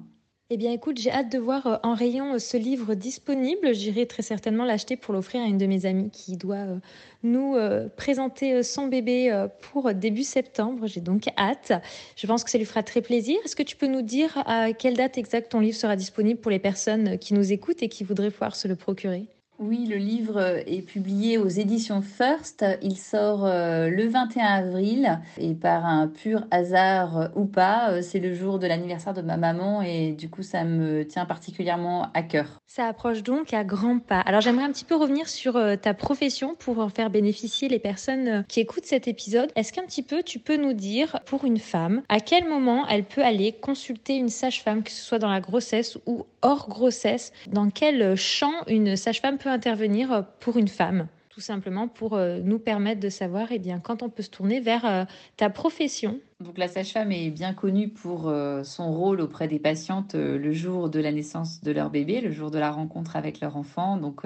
Eh 0.51 0.57
bien, 0.57 0.73
écoute, 0.73 0.97
j'ai 0.99 1.11
hâte 1.11 1.31
de 1.31 1.39
voir 1.39 1.67
euh, 1.67 1.77
en 1.83 1.93
rayon 1.93 2.33
euh, 2.33 2.39
ce 2.39 2.57
livre 2.57 2.95
disponible. 2.95 3.75
J'irai 3.75 4.07
très 4.07 4.23
certainement 4.23 4.65
l'acheter 4.65 4.97
pour 4.97 5.13
l'offrir 5.13 5.43
à 5.43 5.45
une 5.45 5.59
de 5.59 5.67
mes 5.67 5.85
amies 5.85 6.09
qui 6.11 6.39
doit 6.39 6.57
euh, 6.57 6.79
nous 7.23 7.57
présenter 7.97 8.63
son 8.63 8.87
bébé 8.87 9.47
pour 9.61 9.93
début 9.93 10.23
septembre. 10.23 10.87
J'ai 10.87 11.01
donc 11.03 11.25
hâte. 11.37 11.73
Je 12.17 12.27
pense 12.27 12.45
que 12.45 12.51
ça 12.51 12.57
lui 12.57 12.65
fera 12.65 12.83
très 12.83 13.03
plaisir. 13.03 13.37
Est-ce 13.45 13.57
que 13.57 13.63
tu 13.63 13.77
peux 13.77 13.89
nous 13.89 14.03
dire 14.03 14.43
à 14.47 14.73
quelle 14.73 14.97
date 14.97 15.19
exacte 15.19 15.51
ton 15.51 15.61
livre 15.61 15.77
sera 15.77 15.97
disponible 15.97 16.41
pour 16.41 16.51
les 16.51 16.61
personnes 16.61 17.19
qui 17.19 17.35
nous 17.35 17.53
écoutent 17.53 17.83
et 17.83 17.89
qui 17.89 18.05
voudraient 18.05 18.31
pouvoir 18.31 18.55
se 18.57 18.69
le 18.69 18.77
procurer? 18.77 19.27
Oui, 19.61 19.87
le 19.87 19.97
livre 19.97 20.63
est 20.69 20.83
publié 20.83 21.37
aux 21.37 21.49
éditions 21.49 22.01
First. 22.01 22.65
Il 22.81 22.97
sort 22.97 23.45
euh, 23.45 23.89
le 23.89 24.07
21 24.07 24.45
avril 24.45 25.21
et 25.37 25.55
par 25.55 25.85
un 25.85 26.07
pur 26.07 26.45
hasard 26.53 27.31
ou 27.35 27.45
pas, 27.45 27.91
euh, 27.91 28.01
c'est 28.01 28.21
le 28.21 28.33
jour 28.35 28.61
de 28.61 28.69
l'anniversaire 28.69 29.15
de 29.15 29.21
ma 29.21 29.37
maman 29.37 29.83
et 29.83 30.13
du 30.13 30.31
coup 30.31 30.45
ça 30.45 30.63
me 30.63 31.05
tient 31.05 31.25
particulièrement 31.27 32.07
à 32.15 32.23
cœur. 32.23 32.61
Ça 32.69 32.87
approche 32.87 33.25
donc 33.25 33.53
à 33.53 33.65
grands 33.65 33.99
pas. 33.99 34.21
Alors 34.21 34.43
j'aimerais 34.43 34.63
un 34.63 34.71
petit 34.71 34.85
peu 34.85 34.95
revenir 34.95 35.29
sur 35.29 35.57
euh, 35.57 35.75
ta 35.75 35.93
profession 35.93 36.55
pour 36.57 36.79
en 36.79 36.89
faire 36.89 37.11
bénéficier 37.11 37.69
les 37.69 37.81
personnes 37.81 38.45
qui 38.47 38.61
écoutent 38.61 38.87
cet 38.87 39.09
épisode. 39.09 39.51
Est-ce 39.57 39.73
qu'un 39.73 39.87
petit 39.87 40.05
peu 40.05 40.23
tu 40.23 40.39
peux 40.39 40.57
nous 40.57 40.73
dire 40.73 41.19
pour 41.27 41.45
une 41.45 41.59
femme 41.59 42.03
à 42.09 42.21
quel 42.21 42.49
moment 42.49 42.87
elle 42.87 43.05
peut 43.05 43.25
aller 43.25 43.51
consulter 43.51 44.15
une 44.15 44.29
sage-femme, 44.29 44.85
que 44.85 44.93
ce 44.93 45.03
soit 45.03 45.19
dans 45.19 45.31
la 45.31 45.41
grossesse 45.41 45.99
ou 46.07 46.27
hors 46.43 46.69
grossesse, 46.69 47.33
dans 47.49 47.71
quel 47.71 48.15
champ 48.15 48.53
une 48.69 48.95
sage-femme 48.95 49.37
peut 49.39 49.48
intervenir 49.49 50.25
pour 50.41 50.57
une 50.57 50.69
femme 50.69 51.09
tout 51.39 51.45
simplement 51.45 51.87
pour 51.87 52.15
euh, 52.15 52.41
nous 52.43 52.59
permettre 52.59 53.01
de 53.01 53.09
savoir 53.09 53.53
eh 53.53 53.61
bien, 53.61 53.79
quand 53.79 54.03
on 54.03 54.09
peut 54.09 54.25
se 54.25 54.29
tourner 54.29 54.59
vers 54.59 54.85
euh, 54.85 55.05
ta 55.37 55.51
profession. 55.51 56.19
Donc 56.41 56.59
la 56.59 56.67
sage-femme 56.67 57.13
est 57.13 57.31
bien 57.31 57.55
connue 57.55 57.91
pour 57.91 58.29
euh, 58.29 58.65
son 58.65 58.93
rôle 58.93 59.21
auprès 59.21 59.47
des 59.47 59.61
patientes 59.61 60.17
le 60.17 60.53
jour 60.53 60.91
de 60.91 60.99
la 60.99 61.13
naissance 61.13 61.61
de 61.61 61.71
leur 61.71 61.91
bébé, 61.91 62.21
le 62.21 62.33
jour 62.33 62.51
de 62.51 62.59
la 62.59 62.73
rencontre 62.73 63.15
avec 63.15 63.39
leur 63.39 63.57
enfant, 63.57 63.99
donc 63.99 64.23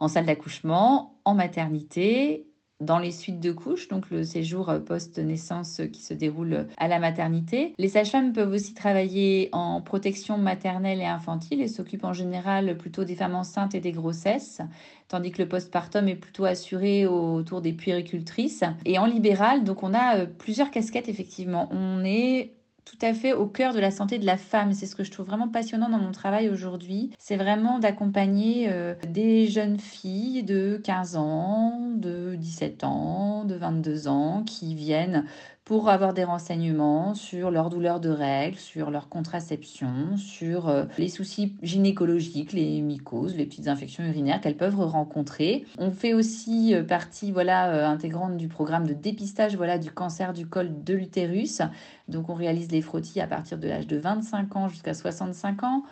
en 0.00 0.08
salle 0.08 0.24
d'accouchement, 0.24 1.18
en 1.26 1.34
maternité 1.34 2.46
dans 2.80 2.98
les 2.98 3.10
suites 3.10 3.40
de 3.40 3.52
couches, 3.52 3.88
donc 3.88 4.10
le 4.10 4.22
séjour 4.22 4.72
post-naissance 4.84 5.80
qui 5.92 6.02
se 6.02 6.14
déroule 6.14 6.66
à 6.76 6.88
la 6.88 6.98
maternité. 6.98 7.74
Les 7.78 7.88
sages-femmes 7.88 8.32
peuvent 8.32 8.52
aussi 8.52 8.74
travailler 8.74 9.48
en 9.52 9.80
protection 9.80 10.36
maternelle 10.36 11.00
et 11.00 11.06
infantile 11.06 11.62
et 11.62 11.68
s'occupent 11.68 12.04
en 12.04 12.12
général 12.12 12.76
plutôt 12.76 13.04
des 13.04 13.14
femmes 13.14 13.34
enceintes 13.34 13.74
et 13.74 13.80
des 13.80 13.92
grossesses, 13.92 14.60
tandis 15.08 15.30
que 15.30 15.42
le 15.42 15.48
postpartum 15.48 16.08
est 16.08 16.16
plutôt 16.16 16.44
assuré 16.44 17.06
autour 17.06 17.62
des 17.62 17.72
puéricultrices. 17.72 18.64
Et 18.84 18.98
en 18.98 19.06
libéral, 19.06 19.64
donc 19.64 19.82
on 19.82 19.94
a 19.94 20.18
euh, 20.18 20.26
plusieurs 20.26 20.70
casquettes 20.70 21.08
effectivement. 21.08 21.68
On 21.72 22.04
est 22.04 22.52
tout 22.86 22.96
à 23.02 23.12
fait 23.12 23.32
au 23.32 23.46
cœur 23.46 23.74
de 23.74 23.80
la 23.80 23.90
santé 23.90 24.18
de 24.18 24.24
la 24.24 24.36
femme. 24.36 24.72
C'est 24.72 24.86
ce 24.86 24.94
que 24.94 25.04
je 25.04 25.10
trouve 25.10 25.26
vraiment 25.26 25.48
passionnant 25.48 25.88
dans 25.88 25.98
mon 25.98 26.12
travail 26.12 26.48
aujourd'hui. 26.48 27.10
C'est 27.18 27.36
vraiment 27.36 27.78
d'accompagner 27.80 28.68
euh, 28.70 28.94
des 29.08 29.48
jeunes 29.48 29.78
filles 29.78 30.44
de 30.44 30.80
15 30.82 31.16
ans, 31.16 31.90
de 31.94 32.36
17 32.36 32.84
ans, 32.84 33.44
de 33.44 33.56
22 33.56 34.08
ans 34.08 34.44
qui 34.44 34.74
viennent 34.74 35.24
pour 35.66 35.88
avoir 35.88 36.14
des 36.14 36.22
renseignements 36.22 37.14
sur 37.14 37.50
leur 37.50 37.70
douleur 37.70 37.98
de 37.98 38.08
règles, 38.08 38.56
sur 38.56 38.92
leur 38.92 39.08
contraception, 39.08 40.16
sur 40.16 40.68
euh, 40.68 40.84
les 40.96 41.08
soucis 41.08 41.56
gynécologiques, 41.60 42.52
les 42.52 42.80
mycoses, 42.80 43.34
les 43.34 43.46
petites 43.46 43.66
infections 43.66 44.04
urinaires 44.04 44.40
qu'elles 44.40 44.56
peuvent 44.56 44.78
rencontrer. 44.78 45.66
On 45.78 45.90
fait 45.90 46.14
aussi 46.14 46.72
euh, 46.72 46.84
partie 46.84 47.32
voilà 47.32 47.74
euh, 47.74 47.84
intégrante 47.84 48.36
du 48.36 48.46
programme 48.46 48.86
de 48.86 48.94
dépistage 48.94 49.56
voilà 49.56 49.76
du 49.76 49.90
cancer 49.90 50.32
du 50.32 50.46
col 50.46 50.84
de 50.84 50.94
l'utérus. 50.94 51.60
Donc 52.06 52.28
on 52.28 52.34
réalise 52.34 52.70
les 52.70 52.80
frottis 52.80 53.20
à 53.20 53.26
partir 53.26 53.58
de 53.58 53.66
l'âge 53.66 53.88
de 53.88 53.96
25 53.96 54.54
ans 54.54 54.68
jusqu'à 54.68 54.94
65 54.94 55.64
ans. 55.64 55.82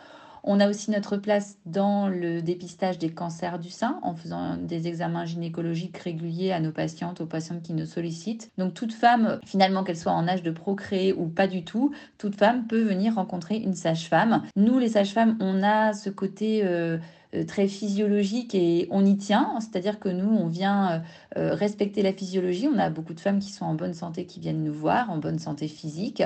On 0.47 0.59
a 0.59 0.69
aussi 0.69 0.91
notre 0.91 1.17
place 1.17 1.57
dans 1.65 2.07
le 2.07 2.43
dépistage 2.43 2.99
des 2.99 3.09
cancers 3.09 3.57
du 3.57 3.71
sein 3.71 3.99
en 4.03 4.13
faisant 4.13 4.57
des 4.57 4.87
examens 4.87 5.25
gynécologiques 5.25 5.97
réguliers 5.97 6.51
à 6.51 6.59
nos 6.59 6.71
patientes, 6.71 7.19
aux 7.19 7.25
patientes 7.25 7.63
qui 7.63 7.73
nous 7.73 7.87
sollicitent. 7.87 8.51
Donc 8.59 8.75
toute 8.75 8.93
femme, 8.93 9.39
finalement 9.43 9.83
qu'elle 9.83 9.97
soit 9.97 10.11
en 10.11 10.27
âge 10.27 10.43
de 10.43 10.51
procréer 10.51 11.13
ou 11.13 11.25
pas 11.25 11.47
du 11.47 11.63
tout, 11.63 11.93
toute 12.19 12.35
femme 12.35 12.67
peut 12.67 12.83
venir 12.83 13.15
rencontrer 13.15 13.57
une 13.57 13.73
sage-femme. 13.73 14.43
Nous 14.55 14.77
les 14.77 14.89
sages-femmes, 14.89 15.35
on 15.39 15.63
a 15.63 15.93
ce 15.93 16.11
côté 16.11 16.61
euh, 16.63 16.99
très 17.47 17.67
physiologique 17.67 18.55
et 18.55 18.87
on 18.91 19.05
y 19.05 19.17
tient, 19.17 19.59
c'est-à-dire 19.59 19.99
que 19.99 20.09
nous, 20.09 20.29
on 20.29 20.47
vient 20.47 20.91
euh, 20.91 20.99
euh, 21.37 21.55
respecter 21.55 22.01
la 22.01 22.13
physiologie. 22.13 22.67
On 22.73 22.77
a 22.77 22.89
beaucoup 22.89 23.13
de 23.13 23.19
femmes 23.19 23.39
qui 23.39 23.51
sont 23.51 23.65
en 23.65 23.73
bonne 23.73 23.93
santé 23.93 24.25
qui 24.25 24.39
viennent 24.39 24.63
nous 24.63 24.73
voir, 24.73 25.09
en 25.09 25.17
bonne 25.17 25.39
santé 25.39 25.67
physique. 25.67 26.23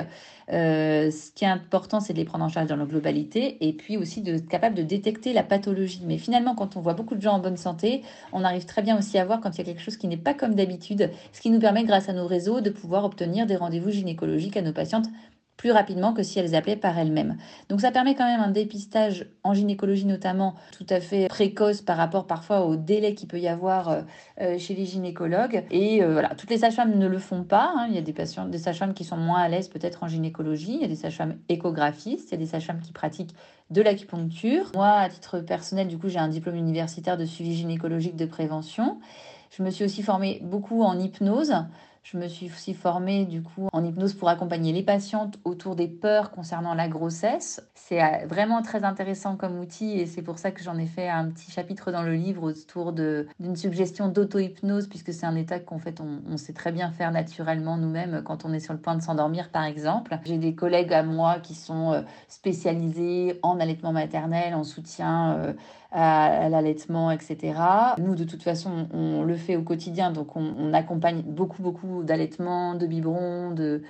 ce 0.48 1.32
qui 1.34 1.44
est 1.44 1.48
important, 1.48 2.00
c'est 2.00 2.12
de 2.12 2.18
les 2.18 2.24
prendre 2.24 2.44
en 2.44 2.48
charge 2.48 2.68
dans 2.68 2.76
leur 2.76 2.86
globalité 2.86 3.56
et 3.66 3.72
puis 3.72 3.96
aussi 3.96 4.22
de 4.22 4.38
capable 4.38 4.74
de 4.74 4.82
détecter 4.82 5.32
la 5.32 5.42
pathologie. 5.42 6.02
Mais 6.04 6.18
finalement, 6.18 6.54
quand 6.54 6.76
on 6.76 6.80
voit 6.80 6.94
beaucoup 6.94 7.14
de 7.14 7.22
gens 7.22 7.34
en 7.34 7.40
bonne 7.40 7.56
santé, 7.56 8.02
on 8.32 8.44
arrive 8.44 8.64
très 8.64 8.82
bien 8.82 8.98
aussi 8.98 9.18
à 9.18 9.24
voir 9.24 9.40
quand 9.40 9.50
il 9.50 9.58
y 9.58 9.62
a 9.62 9.64
quelque 9.64 9.82
chose 9.82 9.96
qui 9.96 10.08
n'est 10.08 10.16
pas 10.16 10.34
comme 10.34 10.54
d'habitude, 10.54 11.10
ce 11.32 11.40
qui 11.40 11.50
nous 11.50 11.60
permet, 11.60 11.84
grâce 11.84 12.08
à 12.08 12.12
nos 12.12 12.26
réseaux, 12.26 12.60
de 12.60 12.70
pouvoir 12.70 13.04
obtenir 13.04 13.46
des 13.46 13.56
rendez-vous 13.56 13.90
gynécologiques 13.90 14.56
à 14.56 14.62
nos 14.62 14.72
patientes 14.72 15.06
plus 15.60 15.72
rapidement 15.72 16.14
que 16.14 16.22
si 16.22 16.38
elles 16.38 16.54
appelaient 16.54 16.74
par 16.74 16.98
elles-mêmes. 16.98 17.36
Donc 17.68 17.82
ça 17.82 17.90
permet 17.90 18.14
quand 18.14 18.24
même 18.24 18.40
un 18.40 18.50
dépistage 18.50 19.26
en 19.44 19.52
gynécologie 19.52 20.06
notamment 20.06 20.54
tout 20.72 20.86
à 20.88 21.00
fait 21.00 21.28
précoce 21.28 21.82
par 21.82 21.98
rapport 21.98 22.26
parfois 22.26 22.64
au 22.64 22.76
délai 22.76 23.14
qu'il 23.14 23.28
peut 23.28 23.38
y 23.38 23.46
avoir 23.46 23.90
euh, 23.90 24.00
euh, 24.40 24.58
chez 24.58 24.72
les 24.72 24.86
gynécologues. 24.86 25.66
Et 25.70 26.02
euh, 26.02 26.14
voilà, 26.14 26.30
toutes 26.30 26.48
les 26.48 26.56
sages-femmes 26.56 26.96
ne 26.96 27.06
le 27.06 27.18
font 27.18 27.44
pas. 27.44 27.74
Hein. 27.76 27.88
Il 27.90 27.94
y 27.94 27.98
a 27.98 28.00
des 28.00 28.14
patients, 28.14 28.46
des 28.46 28.56
sages-femmes 28.56 28.94
qui 28.94 29.04
sont 29.04 29.18
moins 29.18 29.42
à 29.42 29.48
l'aise 29.50 29.68
peut-être 29.68 30.02
en 30.02 30.08
gynécologie. 30.08 30.76
Il 30.76 30.80
y 30.80 30.84
a 30.86 30.88
des 30.88 30.96
sages-femmes 30.96 31.36
échographistes, 31.50 32.30
il 32.30 32.32
y 32.32 32.34
a 32.36 32.38
des 32.38 32.46
sages-femmes 32.46 32.80
qui 32.80 32.92
pratiquent 32.92 33.34
de 33.68 33.82
l'acupuncture. 33.82 34.72
Moi, 34.74 34.88
à 34.88 35.10
titre 35.10 35.40
personnel, 35.40 35.88
du 35.88 35.98
coup, 35.98 36.08
j'ai 36.08 36.20
un 36.20 36.28
diplôme 36.28 36.56
universitaire 36.56 37.18
de 37.18 37.26
suivi 37.26 37.54
gynécologique 37.54 38.16
de 38.16 38.24
prévention. 38.24 38.98
Je 39.50 39.62
me 39.62 39.68
suis 39.68 39.84
aussi 39.84 40.02
formée 40.02 40.40
beaucoup 40.42 40.82
en 40.82 40.98
hypnose. 40.98 41.52
Je 42.02 42.16
me 42.16 42.28
suis 42.28 42.46
aussi 42.46 42.72
formée 42.72 43.26
du 43.26 43.42
coup 43.42 43.68
en 43.72 43.84
hypnose 43.84 44.14
pour 44.14 44.28
accompagner 44.30 44.72
les 44.72 44.82
patientes 44.82 45.38
autour 45.44 45.76
des 45.76 45.86
peurs 45.86 46.30
concernant 46.30 46.74
la 46.74 46.88
grossesse. 46.88 47.62
C'est 47.74 48.02
euh, 48.02 48.26
vraiment 48.26 48.62
très 48.62 48.84
intéressant 48.84 49.36
comme 49.36 49.60
outil 49.60 50.00
et 50.00 50.06
c'est 50.06 50.22
pour 50.22 50.38
ça 50.38 50.50
que 50.50 50.62
j'en 50.62 50.78
ai 50.78 50.86
fait 50.86 51.08
un 51.08 51.30
petit 51.30 51.50
chapitre 51.50 51.92
dans 51.92 52.02
le 52.02 52.14
livre 52.14 52.42
autour 52.42 52.92
d'une 52.92 53.54
suggestion 53.54 54.08
d'auto-hypnose 54.08 54.88
puisque 54.88 55.12
c'est 55.12 55.26
un 55.26 55.36
état 55.36 55.60
qu'en 55.60 55.78
fait 55.78 56.00
on, 56.00 56.36
sait 56.38 56.54
très 56.54 56.72
bien 56.72 56.90
faire 56.90 57.12
naturellement 57.12 57.76
nous-mêmes 57.76 58.22
quand 58.24 58.46
on 58.46 58.52
est 58.54 58.60
sur 58.60 58.72
le 58.72 58.80
point 58.80 58.94
de 58.94 59.02
s'endormir 59.02 59.50
par 59.50 59.64
exemple. 59.64 60.18
J'ai 60.24 60.38
des 60.38 60.54
collègues 60.54 60.94
à 60.94 61.02
moi 61.02 61.38
qui 61.40 61.54
sont 61.54 61.92
euh, 61.92 62.02
spécialisés 62.28 63.38
en 63.42 63.60
allaitement 63.60 63.92
maternel, 63.92 64.54
en 64.54 64.64
soutien 64.64 65.34
euh, 65.34 65.52
à, 65.92 66.48
l'allaitement, 66.48 67.10
etc. 67.10 67.54
Nous, 67.98 68.14
de 68.14 68.24
toute 68.24 68.42
façon, 68.42 68.88
on, 68.92 69.22
le 69.22 69.36
fait 69.36 69.56
au 69.56 69.62
quotidien, 69.62 70.10
donc 70.10 70.36
on, 70.36 70.72
accompagne 70.72 71.22
beaucoup, 71.22 71.62
beaucoup 71.62 71.89
d'allaitements, 72.02 72.74
de 72.74 72.86
biberons, 72.86 73.50
de, 73.50 73.82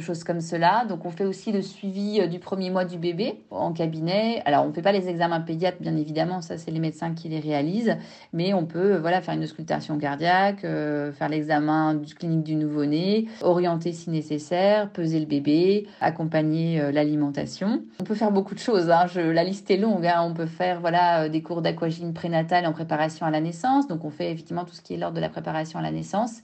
choses 0.00 0.24
comme 0.24 0.40
cela. 0.40 0.84
Donc 0.88 1.04
on 1.04 1.10
fait 1.10 1.24
aussi 1.24 1.52
le 1.52 1.62
suivi 1.62 2.20
euh, 2.20 2.26
du 2.26 2.38
premier 2.38 2.70
mois 2.70 2.84
du 2.84 2.98
bébé 2.98 3.44
en 3.50 3.72
cabinet. 3.72 4.42
Alors 4.44 4.64
on 4.64 4.68
ne 4.68 4.72
fait 4.72 4.82
pas 4.82 4.92
les 4.92 5.08
examens 5.08 5.40
pédiatres 5.40 5.78
bien 5.80 5.96
évidemment, 5.96 6.40
ça 6.40 6.58
c'est 6.58 6.70
les 6.70 6.80
médecins 6.80 7.14
qui 7.14 7.28
les 7.28 7.40
réalisent, 7.40 7.96
mais 8.32 8.54
on 8.54 8.66
peut 8.66 8.96
voilà 8.96 9.20
faire 9.20 9.34
une 9.34 9.44
auscultation 9.44 9.98
cardiaque, 9.98 10.64
euh, 10.64 11.12
faire 11.12 11.28
l'examen 11.28 11.94
du 11.94 12.14
clinique 12.14 12.42
du 12.42 12.56
nouveau-né, 12.56 13.26
orienter 13.42 13.92
si 13.92 14.10
nécessaire, 14.10 14.90
peser 14.90 15.20
le 15.20 15.26
bébé, 15.26 15.86
accompagner 16.00 16.80
euh, 16.80 16.92
l'alimentation. 16.92 17.82
On 18.00 18.04
peut 18.04 18.14
faire 18.14 18.32
beaucoup 18.32 18.54
de 18.54 18.60
choses. 18.60 18.90
Hein. 18.90 19.06
Je, 19.06 19.20
la 19.20 19.44
liste 19.44 19.70
est 19.70 19.76
longue. 19.76 20.06
Hein. 20.06 20.22
On 20.24 20.34
peut 20.34 20.46
faire 20.46 20.80
voilà 20.80 21.28
des 21.28 21.42
cours 21.42 21.62
d'aquagine 21.62 22.14
prénatale 22.14 22.66
en 22.66 22.72
préparation 22.72 23.26
à 23.26 23.30
la 23.30 23.40
naissance. 23.40 23.86
Donc 23.86 24.04
on 24.04 24.10
fait 24.10 24.32
effectivement 24.32 24.64
tout 24.64 24.74
ce 24.74 24.82
qui 24.82 24.94
est 24.94 24.96
l'ordre 24.96 25.16
de 25.16 25.20
la 25.20 25.28
préparation 25.28 25.78
à 25.78 25.82
la 25.82 25.90
naissance. 25.90 26.42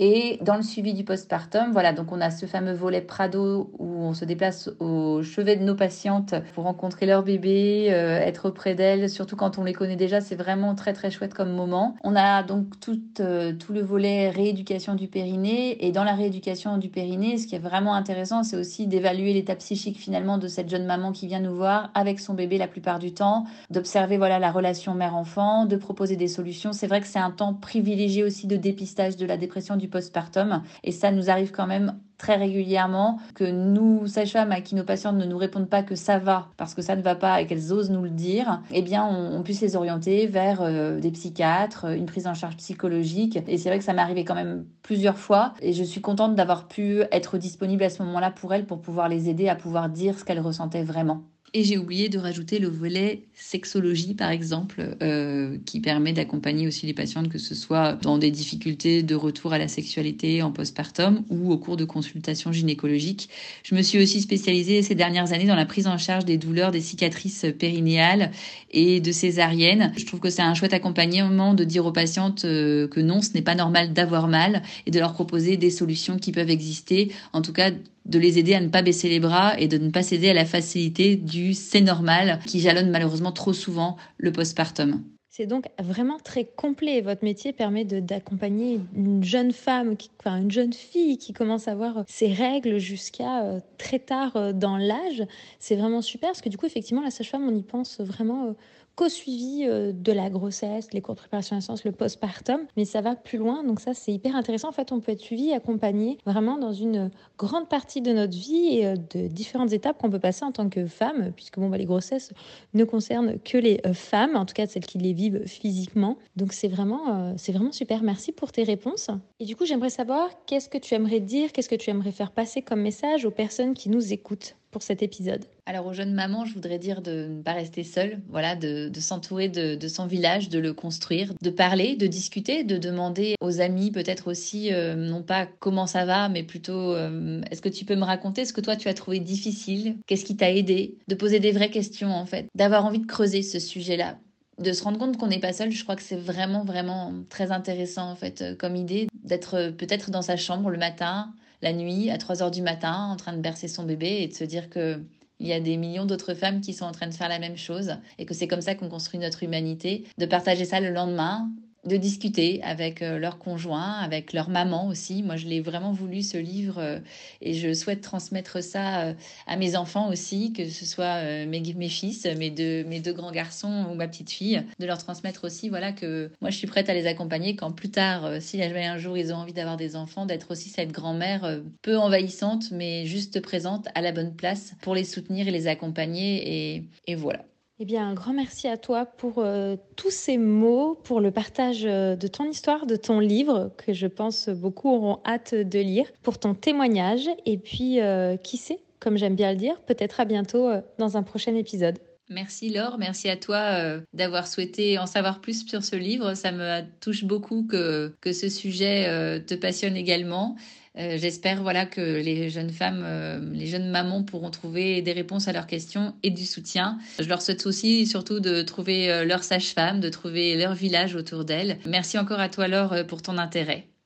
Et 0.00 0.38
dans 0.42 0.54
le 0.54 0.62
suivi 0.62 0.94
du 0.94 1.02
postpartum, 1.02 1.72
voilà, 1.72 1.92
donc 1.92 2.12
on 2.12 2.20
a 2.20 2.30
ce 2.30 2.46
fameux 2.46 2.72
volet 2.72 3.00
Prado 3.00 3.68
où 3.80 3.98
on 4.00 4.14
se 4.14 4.24
déplace 4.24 4.70
au 4.78 5.24
chevet 5.24 5.56
de 5.56 5.64
nos 5.64 5.74
patientes 5.74 6.36
pour 6.54 6.64
rencontrer 6.64 7.04
leur 7.04 7.24
bébé, 7.24 7.88
euh, 7.90 8.16
être 8.20 8.48
auprès 8.48 8.76
d'elles, 8.76 9.10
surtout 9.10 9.34
quand 9.34 9.58
on 9.58 9.64
les 9.64 9.72
connaît 9.72 9.96
déjà, 9.96 10.20
c'est 10.20 10.36
vraiment 10.36 10.76
très 10.76 10.92
très 10.92 11.10
chouette 11.10 11.34
comme 11.34 11.50
moment. 11.50 11.96
On 12.04 12.14
a 12.14 12.44
donc 12.44 12.78
tout, 12.78 13.00
euh, 13.18 13.52
tout 13.52 13.72
le 13.72 13.82
volet 13.82 14.30
rééducation 14.30 14.94
du 14.94 15.08
périnée 15.08 15.84
et 15.84 15.90
dans 15.90 16.04
la 16.04 16.14
rééducation 16.14 16.78
du 16.78 16.90
périnée, 16.90 17.36
ce 17.36 17.48
qui 17.48 17.56
est 17.56 17.58
vraiment 17.58 17.94
intéressant, 17.94 18.44
c'est 18.44 18.56
aussi 18.56 18.86
d'évaluer 18.86 19.32
l'état 19.32 19.56
psychique 19.56 19.98
finalement 19.98 20.38
de 20.38 20.46
cette 20.46 20.68
jeune 20.68 20.86
maman 20.86 21.10
qui 21.10 21.26
vient 21.26 21.40
nous 21.40 21.56
voir 21.56 21.90
avec 21.94 22.20
son 22.20 22.34
bébé 22.34 22.56
la 22.56 22.68
plupart 22.68 23.00
du 23.00 23.14
temps, 23.14 23.46
d'observer 23.70 24.16
voilà 24.16 24.38
la 24.38 24.52
relation 24.52 24.94
mère-enfant, 24.94 25.66
de 25.66 25.74
proposer 25.74 26.14
des 26.14 26.28
solutions. 26.28 26.72
C'est 26.72 26.86
vrai 26.86 27.00
que 27.00 27.08
c'est 27.08 27.18
un 27.18 27.32
temps 27.32 27.52
privilégié 27.52 28.22
aussi 28.22 28.46
de 28.46 28.54
dépistage 28.54 29.16
de 29.16 29.26
la 29.26 29.36
dépression 29.36 29.74
du 29.74 29.87
postpartum. 29.88 30.62
Et 30.84 30.92
ça 30.92 31.10
nous 31.10 31.30
arrive 31.30 31.50
quand 31.50 31.66
même 31.66 31.98
très 32.18 32.34
régulièrement 32.34 33.20
que 33.34 33.44
nous, 33.44 34.06
sages-femmes, 34.06 34.52
à 34.52 34.60
qui 34.60 34.74
nos 34.74 34.82
patientes 34.82 35.16
ne 35.16 35.24
nous 35.24 35.38
répondent 35.38 35.68
pas 35.68 35.84
que 35.84 35.94
ça 35.94 36.18
va 36.18 36.48
parce 36.56 36.74
que 36.74 36.82
ça 36.82 36.96
ne 36.96 37.02
va 37.02 37.14
pas 37.14 37.40
et 37.40 37.46
qu'elles 37.46 37.72
osent 37.72 37.90
nous 37.90 38.02
le 38.02 38.10
dire, 38.10 38.60
eh 38.72 38.82
bien, 38.82 39.04
on, 39.06 39.42
puisse 39.42 39.60
les 39.60 39.76
orienter 39.76 40.26
vers 40.26 40.60
euh, 40.60 40.98
des 40.98 41.12
psychiatres, 41.12 41.86
une 41.86 42.06
prise 42.06 42.26
en 42.26 42.34
charge 42.34 42.56
psychologique. 42.56 43.38
Et 43.46 43.56
c'est 43.56 43.68
vrai 43.68 43.78
que 43.78 43.84
ça 43.84 43.92
m'est 43.92 44.02
arrivé 44.02 44.24
quand 44.24 44.34
même 44.34 44.66
plusieurs 44.82 45.18
fois 45.18 45.54
et 45.62 45.72
je 45.72 45.84
suis 45.84 46.00
contente 46.00 46.34
d'avoir 46.34 46.66
pu 46.66 47.02
être 47.12 47.38
disponible 47.38 47.84
à 47.84 47.90
ce 47.90 48.02
moment-là 48.02 48.30
pour 48.32 48.52
elles 48.52 48.66
pour 48.66 48.80
pouvoir 48.80 49.08
les 49.08 49.28
aider 49.28 49.48
à 49.48 49.54
pouvoir 49.54 49.88
dire 49.88 50.18
ce 50.18 50.24
qu'elles 50.24 50.40
ressentaient 50.40 50.82
vraiment. 50.82 51.22
Et 51.54 51.64
j'ai 51.64 51.78
oublié 51.78 52.08
de 52.08 52.18
rajouter 52.18 52.58
le 52.58 52.68
volet 52.68 53.22
sexologie, 53.34 54.14
par 54.14 54.30
exemple, 54.30 54.96
euh, 55.02 55.56
qui 55.64 55.80
permet 55.80 56.12
d'accompagner 56.12 56.66
aussi 56.66 56.84
les 56.86 56.92
patientes, 56.92 57.30
que 57.30 57.38
ce 57.38 57.54
soit 57.54 57.94
dans 58.02 58.18
des 58.18 58.30
difficultés 58.30 59.02
de 59.02 59.14
retour 59.14 59.54
à 59.54 59.58
la 59.58 59.68
sexualité 59.68 60.42
en 60.42 60.52
postpartum 60.52 61.24
ou 61.30 61.50
au 61.50 61.56
cours 61.56 61.78
de 61.78 61.86
consultations 61.86 62.52
gynécologiques. 62.52 63.30
Je 63.62 63.74
me 63.74 63.82
suis 63.82 64.02
aussi 64.02 64.20
spécialisée 64.20 64.82
ces 64.82 64.94
dernières 64.94 65.32
années 65.32 65.46
dans 65.46 65.54
la 65.54 65.64
prise 65.64 65.86
en 65.86 65.96
charge 65.96 66.26
des 66.26 66.36
douleurs 66.36 66.70
des 66.70 66.82
cicatrices 66.82 67.46
périnéales 67.58 68.30
et 68.70 69.00
de 69.00 69.12
césariennes. 69.12 69.92
Je 69.96 70.04
trouve 70.04 70.20
que 70.20 70.30
c'est 70.30 70.42
un 70.42 70.54
chouette 70.54 70.74
accompagnement 70.74 71.54
de 71.54 71.64
dire 71.64 71.86
aux 71.86 71.92
patientes 71.92 72.44
euh, 72.44 72.88
que 72.88 73.00
non, 73.00 73.22
ce 73.22 73.32
n'est 73.32 73.42
pas 73.42 73.54
normal 73.54 73.94
d'avoir 73.94 74.28
mal 74.28 74.62
et 74.86 74.90
de 74.90 74.98
leur 74.98 75.14
proposer 75.14 75.56
des 75.56 75.70
solutions 75.70 76.18
qui 76.18 76.32
peuvent 76.32 76.50
exister, 76.50 77.10
en 77.32 77.40
tout 77.40 77.52
cas 77.54 77.70
de 78.08 78.18
les 78.18 78.38
aider 78.38 78.54
à 78.54 78.60
ne 78.60 78.68
pas 78.68 78.82
baisser 78.82 79.08
les 79.08 79.20
bras 79.20 79.58
et 79.58 79.68
de 79.68 79.78
ne 79.78 79.90
pas 79.90 80.02
céder 80.02 80.30
à 80.30 80.34
la 80.34 80.44
facilité 80.44 81.16
du 81.16 81.54
c'est 81.54 81.80
normal 81.80 82.40
qui 82.46 82.60
jalonne 82.60 82.90
malheureusement 82.90 83.32
trop 83.32 83.52
souvent 83.52 83.96
le 84.16 84.32
postpartum. 84.32 85.02
C'est 85.38 85.46
donc 85.46 85.66
vraiment 85.78 86.18
très 86.18 86.44
complet. 86.44 87.00
Votre 87.00 87.22
métier 87.22 87.52
permet 87.52 87.84
d'accompagner 87.84 88.80
une 88.96 89.22
jeune 89.22 89.52
femme, 89.52 89.94
enfin 90.18 90.38
une 90.38 90.50
jeune 90.50 90.72
fille 90.72 91.16
qui 91.16 91.32
commence 91.32 91.68
à 91.68 91.72
avoir 91.72 92.02
ses 92.08 92.32
règles 92.32 92.78
jusqu'à 92.78 93.44
euh, 93.44 93.60
très 93.76 94.00
tard 94.00 94.34
euh, 94.34 94.52
dans 94.52 94.76
l'âge. 94.76 95.22
C'est 95.60 95.76
vraiment 95.76 96.02
super 96.02 96.30
parce 96.30 96.40
que 96.40 96.48
du 96.48 96.56
coup, 96.56 96.66
effectivement, 96.66 97.02
la 97.02 97.12
sage-femme, 97.12 97.48
on 97.48 97.54
y 97.54 97.62
pense 97.62 98.00
vraiment 98.00 98.46
euh, 98.46 98.52
qu'au 98.98 99.08
suivi 99.08 99.64
euh, 99.64 99.92
de 99.92 100.10
la 100.10 100.28
grossesse, 100.28 100.92
les 100.92 101.00
cours 101.00 101.14
de 101.14 101.20
préparation 101.20 101.54
à 101.54 101.56
la 101.56 101.60
naissance, 101.60 101.84
le 101.84 101.92
postpartum, 101.92 102.62
mais 102.76 102.84
ça 102.84 103.00
va 103.00 103.14
plus 103.14 103.38
loin. 103.38 103.62
Donc 103.62 103.78
ça, 103.78 103.94
c'est 103.94 104.12
hyper 104.12 104.34
intéressant. 104.34 104.68
En 104.68 104.72
fait, 104.72 104.90
on 104.90 104.98
peut 104.98 105.12
être 105.12 105.20
suivi, 105.20 105.52
accompagné 105.52 106.18
vraiment 106.26 106.58
dans 106.58 106.72
une 106.72 107.08
grande 107.38 107.68
partie 107.68 108.00
de 108.02 108.12
notre 108.12 108.36
vie 108.36 108.78
et 108.78 108.86
euh, 108.86 108.96
de 108.96 109.28
différentes 109.28 109.72
étapes 109.72 109.98
qu'on 109.98 110.10
peut 110.10 110.18
passer 110.18 110.44
en 110.44 110.50
tant 110.50 110.68
que 110.68 110.86
femme, 110.86 111.30
puisque 111.36 111.60
bon, 111.60 111.68
bah, 111.68 111.78
les 111.78 111.84
grossesses 111.84 112.32
ne 112.74 112.82
concernent 112.82 113.38
que 113.38 113.56
les 113.56 113.80
euh, 113.86 113.94
femmes, 113.94 114.34
en 114.34 114.44
tout 114.44 114.54
cas 114.54 114.66
celles 114.66 114.84
qui 114.84 114.98
les 114.98 115.12
vivent 115.12 115.46
physiquement. 115.46 116.18
Donc 116.34 116.52
c'est 116.52 116.68
vraiment, 116.68 117.34
c'est 117.36 117.52
vraiment 117.52 117.72
super. 117.72 118.02
Merci 118.02 118.32
pour 118.32 118.50
tes 118.50 118.64
réponses. 118.64 119.10
Et 119.38 119.44
du 119.44 119.54
coup, 119.54 119.64
j'aimerais 119.64 119.90
savoir 119.90 120.28
qu'est-ce 120.46 120.68
que 120.68 120.78
tu 120.78 120.94
aimerais 120.94 121.20
dire, 121.20 121.52
qu'est-ce 121.52 121.68
que 121.68 121.76
tu 121.76 121.90
aimerais 121.90 122.10
faire 122.10 122.32
passer 122.32 122.62
comme 122.62 122.80
message 122.80 123.24
aux 123.24 123.30
personnes 123.30 123.74
qui 123.74 123.90
nous 123.90 124.12
écoutent? 124.12 124.56
Pour 124.70 124.82
cet 124.82 125.02
épisode. 125.02 125.44
Alors 125.66 125.86
aux 125.86 125.92
jeunes 125.92 126.12
mamans, 126.12 126.44
je 126.44 126.54
voudrais 126.54 126.78
dire 126.78 127.02
de 127.02 127.26
ne 127.28 127.42
pas 127.42 127.52
rester 127.52 127.84
seule, 127.84 128.20
voilà, 128.28 128.56
de, 128.56 128.90
s'entourer 129.00 129.48
de, 129.48 129.88
son 129.88 130.06
village, 130.06 130.48
de 130.48 130.58
le 130.58 130.72
construire, 130.72 131.32
de 131.40 131.50
parler, 131.50 131.96
de 131.96 132.06
discuter, 132.06 132.64
de 132.64 132.76
demander 132.76 133.34
aux 133.40 133.60
amis 133.60 133.90
peut-être 133.90 134.28
aussi, 134.28 134.72
euh, 134.72 134.94
non 134.94 135.22
pas 135.22 135.46
comment 135.58 135.86
ça 135.86 136.04
va, 136.04 136.28
mais 136.28 136.42
plutôt 136.42 136.92
euh, 136.94 137.40
est-ce 137.50 137.62
que 137.62 137.68
tu 137.68 137.84
peux 137.84 137.96
me 137.96 138.04
raconter 138.04 138.44
ce 138.44 138.52
que 138.52 138.60
toi 138.60 138.76
tu 138.76 138.88
as 138.88 138.94
trouvé 138.94 139.20
difficile, 139.20 139.96
qu'est-ce 140.06 140.24
qui 140.24 140.36
t'a 140.36 140.50
aidé, 140.50 140.96
de 141.08 141.14
poser 141.14 141.40
des 141.40 141.52
vraies 141.52 141.70
questions 141.70 142.12
en 142.12 142.26
fait, 142.26 142.46
d'avoir 142.54 142.84
envie 142.84 143.00
de 143.00 143.06
creuser 143.06 143.42
ce 143.42 143.58
sujet-là. 143.58 144.18
De 144.58 144.72
se 144.72 144.82
rendre 144.82 144.98
compte 144.98 145.16
qu'on 145.16 145.28
n'est 145.28 145.38
pas 145.38 145.52
seul, 145.52 145.70
je 145.70 145.82
crois 145.84 145.94
que 145.94 146.02
c'est 146.02 146.16
vraiment, 146.16 146.64
vraiment 146.64 147.14
très 147.28 147.52
intéressant 147.52 148.10
en 148.10 148.16
fait 148.16 148.42
euh, 148.42 148.54
comme 148.56 148.74
idée 148.74 149.06
d'être 149.22 149.70
peut-être 149.76 150.10
dans 150.10 150.22
sa 150.22 150.36
chambre 150.36 150.70
le 150.70 150.78
matin, 150.78 151.32
la 151.62 151.72
nuit 151.72 152.10
à 152.10 152.18
3 152.18 152.42
heures 152.42 152.50
du 152.50 152.62
matin 152.62 153.08
en 153.10 153.16
train 153.16 153.32
de 153.32 153.40
bercer 153.40 153.68
son 153.68 153.84
bébé 153.84 154.22
et 154.22 154.28
de 154.28 154.34
se 154.34 154.44
dire 154.44 154.70
que 154.70 155.02
il 155.40 155.46
y 155.46 155.52
a 155.52 155.60
des 155.60 155.76
millions 155.76 156.04
d'autres 156.04 156.34
femmes 156.34 156.60
qui 156.60 156.72
sont 156.72 156.84
en 156.84 156.92
train 156.92 157.06
de 157.06 157.14
faire 157.14 157.28
la 157.28 157.38
même 157.38 157.56
chose 157.56 157.92
et 158.18 158.26
que 158.26 158.34
c'est 158.34 158.48
comme 158.48 158.60
ça 158.60 158.74
qu'on 158.74 158.88
construit 158.88 159.20
notre 159.20 159.44
humanité, 159.44 160.04
de 160.18 160.26
partager 160.26 160.64
ça 160.64 160.80
le 160.80 160.90
lendemain, 160.90 161.48
de 161.84 161.96
discuter 161.96 162.60
avec 162.62 163.02
euh, 163.02 163.18
leur 163.18 163.38
conjoint, 163.38 163.92
avec 163.92 164.32
leur 164.32 164.48
maman 164.48 164.88
aussi. 164.88 165.22
Moi, 165.22 165.36
je 165.36 165.46
l'ai 165.46 165.60
vraiment 165.60 165.92
voulu 165.92 166.22
ce 166.22 166.36
livre 166.36 166.78
euh, 166.78 166.98
et 167.40 167.54
je 167.54 167.72
souhaite 167.72 168.00
transmettre 168.00 168.62
ça 168.62 169.02
euh, 169.02 169.14
à 169.46 169.56
mes 169.56 169.76
enfants 169.76 170.10
aussi, 170.10 170.52
que 170.52 170.68
ce 170.68 170.84
soit 170.84 171.22
mes, 171.46 171.88
fils, 171.88 172.26
mes 172.36 172.50
deux, 172.50 173.12
grands 173.12 173.30
garçons 173.30 173.86
ou 173.90 173.94
ma 173.94 174.08
petite 174.08 174.30
fille, 174.30 174.62
de 174.78 174.86
leur 174.86 174.98
transmettre 174.98 175.44
aussi, 175.44 175.68
voilà, 175.68 175.92
que 175.92 176.30
moi, 176.40 176.50
je 176.50 176.56
suis 176.56 176.66
prête 176.66 176.88
à 176.88 176.94
les 176.94 177.06
accompagner 177.06 177.56
quand 177.56 177.72
plus 177.72 177.90
tard, 177.90 178.40
si 178.40 178.62
un 178.62 178.98
jour 178.98 179.16
ils 179.16 179.32
ont 179.32 179.36
envie 179.36 179.52
d'avoir 179.52 179.76
des 179.76 179.96
enfants, 179.96 180.26
d'être 180.26 180.50
aussi 180.50 180.68
cette 180.68 180.92
grand-mère 180.92 181.60
peu 181.82 181.96
envahissante, 181.96 182.70
mais 182.70 183.06
juste 183.06 183.40
présente 183.40 183.88
à 183.94 184.02
la 184.02 184.12
bonne 184.12 184.34
place 184.34 184.74
pour 184.82 184.94
les 184.94 185.04
soutenir 185.04 185.48
et 185.48 185.50
les 185.50 185.66
accompagner 185.66 186.88
et 187.06 187.14
voilà. 187.14 187.44
Eh 187.80 187.84
bien, 187.84 188.08
un 188.08 188.14
grand 188.14 188.32
merci 188.32 188.66
à 188.66 188.76
toi 188.76 189.06
pour 189.06 189.38
euh, 189.38 189.76
tous 189.94 190.10
ces 190.10 190.36
mots, 190.36 190.98
pour 191.04 191.20
le 191.20 191.30
partage 191.30 191.84
euh, 191.84 192.16
de 192.16 192.26
ton 192.26 192.44
histoire, 192.44 192.86
de 192.86 192.96
ton 192.96 193.20
livre, 193.20 193.72
que 193.76 193.92
je 193.92 194.08
pense 194.08 194.48
beaucoup 194.48 194.90
auront 194.90 195.20
hâte 195.24 195.54
de 195.54 195.78
lire, 195.78 196.06
pour 196.24 196.40
ton 196.40 196.54
témoignage. 196.54 197.28
Et 197.46 197.56
puis, 197.56 198.00
euh, 198.00 198.36
qui 198.36 198.56
sait, 198.56 198.80
comme 198.98 199.16
j'aime 199.16 199.36
bien 199.36 199.52
le 199.52 199.58
dire, 199.58 199.80
peut-être 199.82 200.18
à 200.18 200.24
bientôt 200.24 200.68
dans 200.98 201.16
un 201.16 201.22
prochain 201.22 201.54
épisode. 201.54 202.00
Merci 202.28 202.68
Laure, 202.68 202.98
merci 202.98 203.30
à 203.30 203.36
toi 203.36 204.00
d'avoir 204.12 204.48
souhaité 204.48 204.98
en 204.98 205.06
savoir 205.06 205.40
plus 205.40 205.64
sur 205.66 205.82
ce 205.82 205.96
livre. 205.96 206.34
Ça 206.34 206.52
me 206.52 206.82
touche 207.00 207.24
beaucoup 207.24 207.62
que, 207.62 208.12
que 208.20 208.32
ce 208.32 208.50
sujet 208.50 209.40
te 209.46 209.54
passionne 209.54 209.96
également. 209.96 210.56
Euh, 210.98 211.16
j'espère 211.18 211.62
voilà 211.62 211.86
que 211.86 212.00
les 212.00 212.50
jeunes 212.50 212.70
femmes, 212.70 213.02
euh, 213.04 213.40
les 213.52 213.66
jeunes 213.66 213.90
mamans 213.90 214.22
pourront 214.22 214.50
trouver 214.50 215.02
des 215.02 215.12
réponses 215.12 215.48
à 215.48 215.52
leurs 215.52 215.66
questions 215.66 216.14
et 216.22 216.30
du 216.30 216.44
soutien. 216.44 216.98
Je 217.18 217.28
leur 217.28 217.42
souhaite 217.42 217.66
aussi 217.66 218.06
surtout 218.06 218.40
de 218.40 218.62
trouver 218.62 219.10
euh, 219.10 219.24
leur 219.24 219.44
sage-femme, 219.44 220.00
de 220.00 220.08
trouver 220.08 220.56
leur 220.56 220.74
village 220.74 221.14
autour 221.14 221.44
d'elles. 221.44 221.78
Merci 221.86 222.18
encore 222.18 222.40
à 222.40 222.48
toi 222.48 222.68
Laure 222.68 223.06
pour 223.06 223.22
ton 223.22 223.38
intérêt. 223.38 223.87